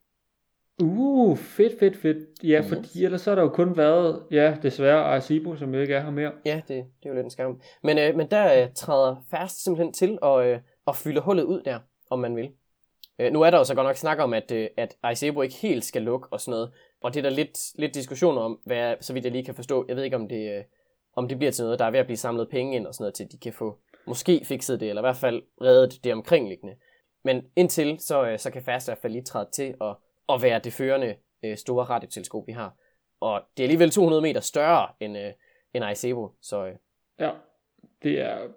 Uh, 0.82 1.36
fedt, 1.36 1.78
fedt, 1.78 1.96
fedt. 1.96 2.18
Ja, 2.44 2.60
yes. 2.60 2.68
fordi 2.68 3.04
ellers 3.04 3.20
så 3.20 3.30
har 3.30 3.34
der 3.34 3.42
jo 3.42 3.48
kun 3.48 3.76
været, 3.76 4.22
ja, 4.30 4.56
desværre 4.62 5.04
Arecibo, 5.04 5.56
som 5.56 5.74
jo 5.74 5.80
ikke 5.80 5.94
er 5.94 6.00
her 6.00 6.10
mere. 6.10 6.32
Ja, 6.44 6.60
det, 6.68 6.68
det 6.68 7.06
er 7.06 7.08
jo 7.08 7.14
lidt 7.14 7.24
en 7.24 7.30
skam. 7.30 7.60
Men, 7.82 7.98
øh, 7.98 8.16
men 8.16 8.30
der 8.30 8.62
øh, 8.62 8.68
træder 8.74 9.16
Fast 9.30 9.64
simpelthen 9.64 9.92
til 9.92 10.18
at, 10.22 10.46
øh, 10.46 10.58
at 10.86 10.96
fylde 10.96 11.20
hullet 11.20 11.42
ud 11.42 11.62
der, 11.62 11.78
om 12.10 12.18
man 12.18 12.36
vil. 12.36 12.50
Øh, 13.18 13.32
nu 13.32 13.42
er 13.42 13.50
der 13.50 13.58
jo 13.58 13.64
så 13.64 13.74
godt 13.74 13.86
nok 13.86 13.96
snak 13.96 14.18
om, 14.18 14.34
at, 14.34 14.52
øh, 14.52 14.68
at 14.76 14.96
Arecibo 15.02 15.42
ikke 15.42 15.54
helt 15.54 15.84
skal 15.84 16.02
lukke 16.02 16.28
og 16.30 16.40
sådan 16.40 16.52
noget. 16.52 16.70
Og 17.02 17.14
det 17.14 17.20
er 17.20 17.30
der 17.30 17.36
lidt, 17.36 17.58
lidt 17.78 17.94
diskussioner 17.94 18.40
om, 18.40 18.58
hvad, 18.64 18.94
så 19.00 19.12
vidt 19.12 19.24
jeg 19.24 19.32
lige 19.32 19.44
kan 19.44 19.54
forstå. 19.54 19.84
Jeg 19.88 19.96
ved 19.96 20.04
ikke, 20.04 20.16
om 20.16 20.28
det, 20.28 20.58
øh, 20.58 20.64
om 21.16 21.28
det 21.28 21.38
bliver 21.38 21.52
til 21.52 21.64
noget, 21.64 21.78
der 21.78 21.84
er 21.84 21.90
ved 21.90 21.98
at 21.98 22.06
blive 22.06 22.16
samlet 22.16 22.48
penge 22.48 22.76
ind 22.76 22.86
og 22.86 22.94
sådan 22.94 23.02
noget, 23.02 23.14
til 23.14 23.32
de 23.32 23.38
kan 23.38 23.52
få 23.52 23.78
måske 24.06 24.44
fikset 24.44 24.80
det, 24.80 24.88
eller 24.88 25.02
i 25.02 25.06
hvert 25.06 25.16
fald 25.16 25.42
reddet 25.60 26.04
det 26.04 26.12
omkringliggende. 26.12 26.76
Men 27.24 27.42
indtil, 27.56 28.00
så, 28.00 28.26
øh, 28.26 28.38
så 28.38 28.50
kan 28.50 28.62
Fast 28.62 28.88
i 28.88 28.90
hvert 28.90 28.98
fald 28.98 29.12
lige 29.12 29.24
træde 29.24 29.48
til 29.52 29.74
og 29.80 30.00
at 30.28 30.42
være 30.42 30.58
det 30.58 30.72
førende 30.72 31.16
øh, 31.44 31.56
store 31.56 31.84
radioteleskop, 31.84 32.46
vi 32.46 32.52
har. 32.52 32.74
Og 33.20 33.42
det 33.56 33.62
er 33.62 33.64
alligevel 33.64 33.90
200 33.90 34.22
meter 34.22 34.40
større 34.40 34.88
end, 35.00 35.18
øh, 35.18 35.32
end 35.74 35.84
Arecibo, 35.84 36.34
så... 36.42 36.72
Ja, 37.18 37.30
det 38.02 38.20
er 38.20 38.48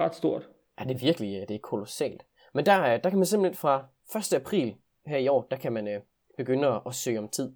ret 0.00 0.14
stort. 0.14 0.48
Ja, 0.78 0.84
det 0.84 0.94
er 0.94 0.98
virkelig 0.98 1.48
det 1.48 1.54
er 1.54 1.58
kolossalt. 1.58 2.26
Men 2.54 2.66
der, 2.66 2.96
der 2.96 3.10
kan 3.10 3.18
man 3.18 3.26
simpelthen 3.26 3.56
fra 3.56 3.86
1. 4.16 4.32
april 4.32 4.76
her 5.06 5.18
i 5.18 5.28
år, 5.28 5.46
der 5.50 5.56
kan 5.56 5.72
man 5.72 6.02
begynde 6.36 6.68
at, 6.68 6.82
at 6.86 6.94
søge 6.94 7.18
om 7.18 7.28
tid. 7.28 7.52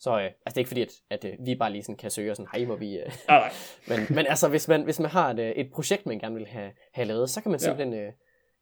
Så 0.00 0.18
øh, 0.18 0.24
altså 0.24 0.40
det 0.46 0.56
er 0.56 0.58
ikke 0.58 0.68
fordi, 0.68 0.82
at, 0.82 0.92
at 1.10 1.24
øh, 1.24 1.32
vi 1.46 1.54
bare 1.54 1.72
lige 1.72 1.82
sådan 1.82 1.96
kan 1.96 2.10
søge 2.10 2.30
og 2.30 2.36
sådan, 2.36 2.48
hej, 2.52 2.66
må 2.66 2.76
vi... 2.76 2.98
Øh. 2.98 3.12
Ah, 3.28 3.40
nej. 3.40 3.50
men, 3.88 4.16
men 4.16 4.26
altså, 4.26 4.48
hvis 4.48 4.68
man, 4.68 4.82
hvis 4.82 5.00
man 5.00 5.10
har 5.10 5.30
et, 5.30 5.38
øh, 5.38 5.50
et 5.50 5.70
projekt, 5.72 6.06
man 6.06 6.18
gerne 6.18 6.34
vil 6.34 6.46
have, 6.46 6.70
have 6.92 7.08
lavet, 7.08 7.30
så 7.30 7.42
kan 7.42 7.50
man 7.50 7.60
simpelthen 7.60 7.94
ja. 7.94 8.06
øh, 8.06 8.12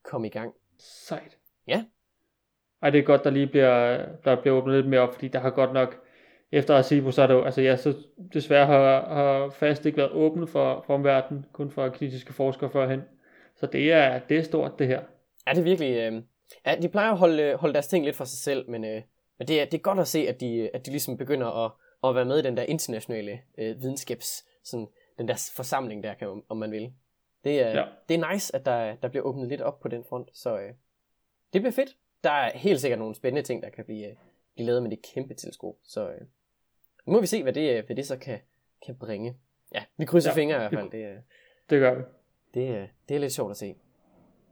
komme 0.05 0.27
i 0.27 0.31
gang. 0.31 0.55
Sejt. 0.79 1.39
Ja, 1.67 1.85
ej, 2.83 2.91
det 2.91 2.99
er 2.99 3.03
godt, 3.03 3.25
der 3.25 3.31
lige 3.31 3.47
bliver, 3.47 4.07
der 4.25 4.41
bliver 4.41 4.57
åbnet 4.57 4.77
lidt 4.77 4.89
mere 4.89 5.01
op, 5.01 5.15
fordi 5.15 5.29
der 5.29 5.39
har 5.39 5.51
godt 5.51 5.73
nok, 5.73 6.01
efter 6.53 6.75
Asibo, 6.75 7.11
så 7.11 7.23
er 7.23 7.27
det 7.27 7.35
jo, 7.35 7.45
altså 7.45 7.63
ja, 7.63 7.77
så 7.77 7.95
desværre 8.35 8.67
har, 8.67 9.15
har 9.15 9.51
fast 9.51 9.87
ikke 9.87 9.99
været 9.99 10.13
åbent 10.13 10.51
for, 10.51 10.85
for 10.87 10.95
omverdenen, 10.95 11.47
kun 11.53 11.71
for 11.71 11.89
kinesiske 11.89 12.33
forskere 12.33 12.71
førhen. 12.71 13.03
Så 13.57 13.67
det 13.67 13.93
er, 13.93 14.19
det 14.19 14.39
er 14.39 14.43
stort, 14.43 14.79
det 14.79 14.87
her. 14.87 15.01
Ja, 15.47 15.53
det 15.53 15.59
er 15.59 15.63
virkelig, 15.63 15.97
øh, 15.97 16.23
ja, 16.67 16.75
de 16.83 16.89
plejer 16.89 17.13
at 17.13 17.19
holde, 17.19 17.57
holde 17.57 17.75
deres 17.75 17.87
ting 17.87 18.05
lidt 18.05 18.17
for 18.17 18.25
sig 18.25 18.39
selv, 18.39 18.71
men, 18.71 18.85
øh, 18.85 19.03
men 19.39 19.49
det, 19.49 19.61
er, 19.61 19.65
det 19.65 19.75
er 19.75 19.83
godt 19.83 19.99
at 19.99 20.09
se, 20.09 20.19
at 20.29 20.41
de, 20.41 20.71
at 20.75 20.87
de 20.87 20.91
ligesom 20.91 21.17
begynder 21.17 21.65
at, 21.65 21.73
at 22.05 22.15
være 22.15 22.25
med 22.25 22.39
i 22.39 22.43
den 22.43 22.57
der 22.57 22.63
internationale 22.63 23.41
øh, 23.59 23.81
videnskabs, 23.81 24.45
sådan, 24.65 24.89
den 25.19 25.29
der 25.29 25.51
forsamling 25.57 26.03
der, 26.03 26.15
kan, 26.15 26.43
om 26.49 26.57
man 26.57 26.71
vil. 26.71 26.93
Det 27.45 27.61
er, 27.61 27.71
ja. 27.71 27.85
det 28.09 28.21
er 28.21 28.33
nice, 28.33 28.57
at 28.57 28.67
der, 28.67 28.95
der 28.95 29.09
bliver 29.09 29.25
åbnet 29.25 29.49
lidt 29.49 29.61
op 29.61 29.81
på 29.81 29.89
den 29.89 30.05
front, 30.09 30.29
så 30.33 30.59
øh, 30.59 30.73
det 31.53 31.63
bliver 31.63 31.73
fedt 31.73 31.97
der 32.25 32.31
er 32.31 32.59
helt 32.59 32.81
sikkert 32.81 32.99
nogle 32.99 33.15
spændende 33.15 33.47
ting, 33.47 33.63
der 33.63 33.71
kan 33.71 33.85
blive, 33.85 34.09
øh, 34.09 34.17
blive 34.55 34.67
lavet 34.67 34.83
med 34.83 34.91
det 34.91 35.03
kæmpe 35.15 35.35
teleskop. 35.35 35.75
Så 35.83 36.11
øh, 36.11 36.21
nu 37.07 37.13
må 37.13 37.21
vi 37.21 37.27
se, 37.27 37.43
hvad 37.43 37.53
det, 37.53 37.79
øh, 37.79 37.87
hvad 37.87 37.97
det 37.97 38.07
så 38.07 38.17
kan, 38.17 38.39
kan 38.87 38.97
bringe. 38.97 39.37
Ja, 39.75 39.85
vi 39.97 40.05
krydser 40.05 40.31
ja, 40.31 40.37
fingre 40.37 40.57
i 40.57 40.59
hvert 40.59 40.73
fald. 40.73 40.91
Det, 40.91 41.05
øh, 41.05 41.17
det 41.71 41.81
gør 41.81 41.95
vi. 41.95 42.03
Det, 42.55 42.91
det 43.09 43.15
er 43.15 43.19
lidt 43.19 43.33
sjovt 43.33 43.51
at 43.51 43.57
se. 43.57 43.75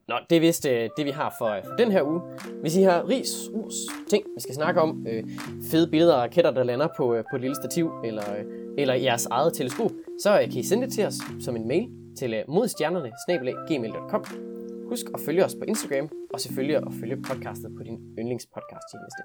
Nå, 0.08 0.14
det 0.30 0.36
er 0.36 0.40
vist 0.40 0.66
øh, 0.66 0.90
det, 0.96 1.06
vi 1.06 1.10
har 1.10 1.34
for, 1.38 1.46
øh, 1.46 1.62
for 1.64 1.76
den 1.76 1.92
her 1.92 2.02
uge. 2.02 2.20
Hvis 2.60 2.76
I 2.76 2.82
har 2.82 3.08
ris, 3.08 3.50
rus, 3.54 3.74
ting, 4.10 4.24
vi 4.36 4.40
skal 4.40 4.54
snakke 4.54 4.80
om, 4.80 5.06
øh, 5.08 5.24
fede 5.70 5.90
billeder 5.90 6.14
af 6.14 6.22
raketter, 6.22 6.50
der 6.50 6.64
lander 6.64 6.88
på, 6.96 7.14
øh, 7.14 7.24
på 7.30 7.36
et 7.36 7.40
lille 7.40 7.56
stativ, 7.56 7.92
eller, 8.04 8.34
øh, 8.38 8.44
eller 8.78 8.94
jeres 8.94 9.26
eget 9.26 9.54
teleskop, 9.54 9.90
så 10.22 10.40
øh, 10.40 10.50
kan 10.50 10.58
I 10.58 10.62
sende 10.62 10.86
det 10.86 10.92
til 10.94 11.06
os 11.06 11.14
som 11.40 11.56
en 11.56 11.68
mail 11.68 11.88
til 12.18 12.34
øh, 12.34 12.44
modstjernerne 12.48 13.12
Husk 14.88 15.06
at 15.14 15.20
følge 15.20 15.44
os 15.44 15.54
på 15.54 15.64
Instagram, 15.68 16.08
og 16.34 16.40
selvfølgelig 16.40 16.76
at 16.76 16.92
følge 17.00 17.16
podcastet 17.22 17.70
på 17.76 17.82
din 17.82 17.98
yndlingspodcast 18.18 18.86
tjeneste. 18.92 19.22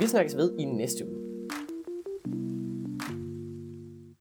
Vi 0.00 0.06
snakkes 0.06 0.36
ved 0.36 0.58
i 0.58 0.64
næste 0.64 1.06
uge. 1.06 1.25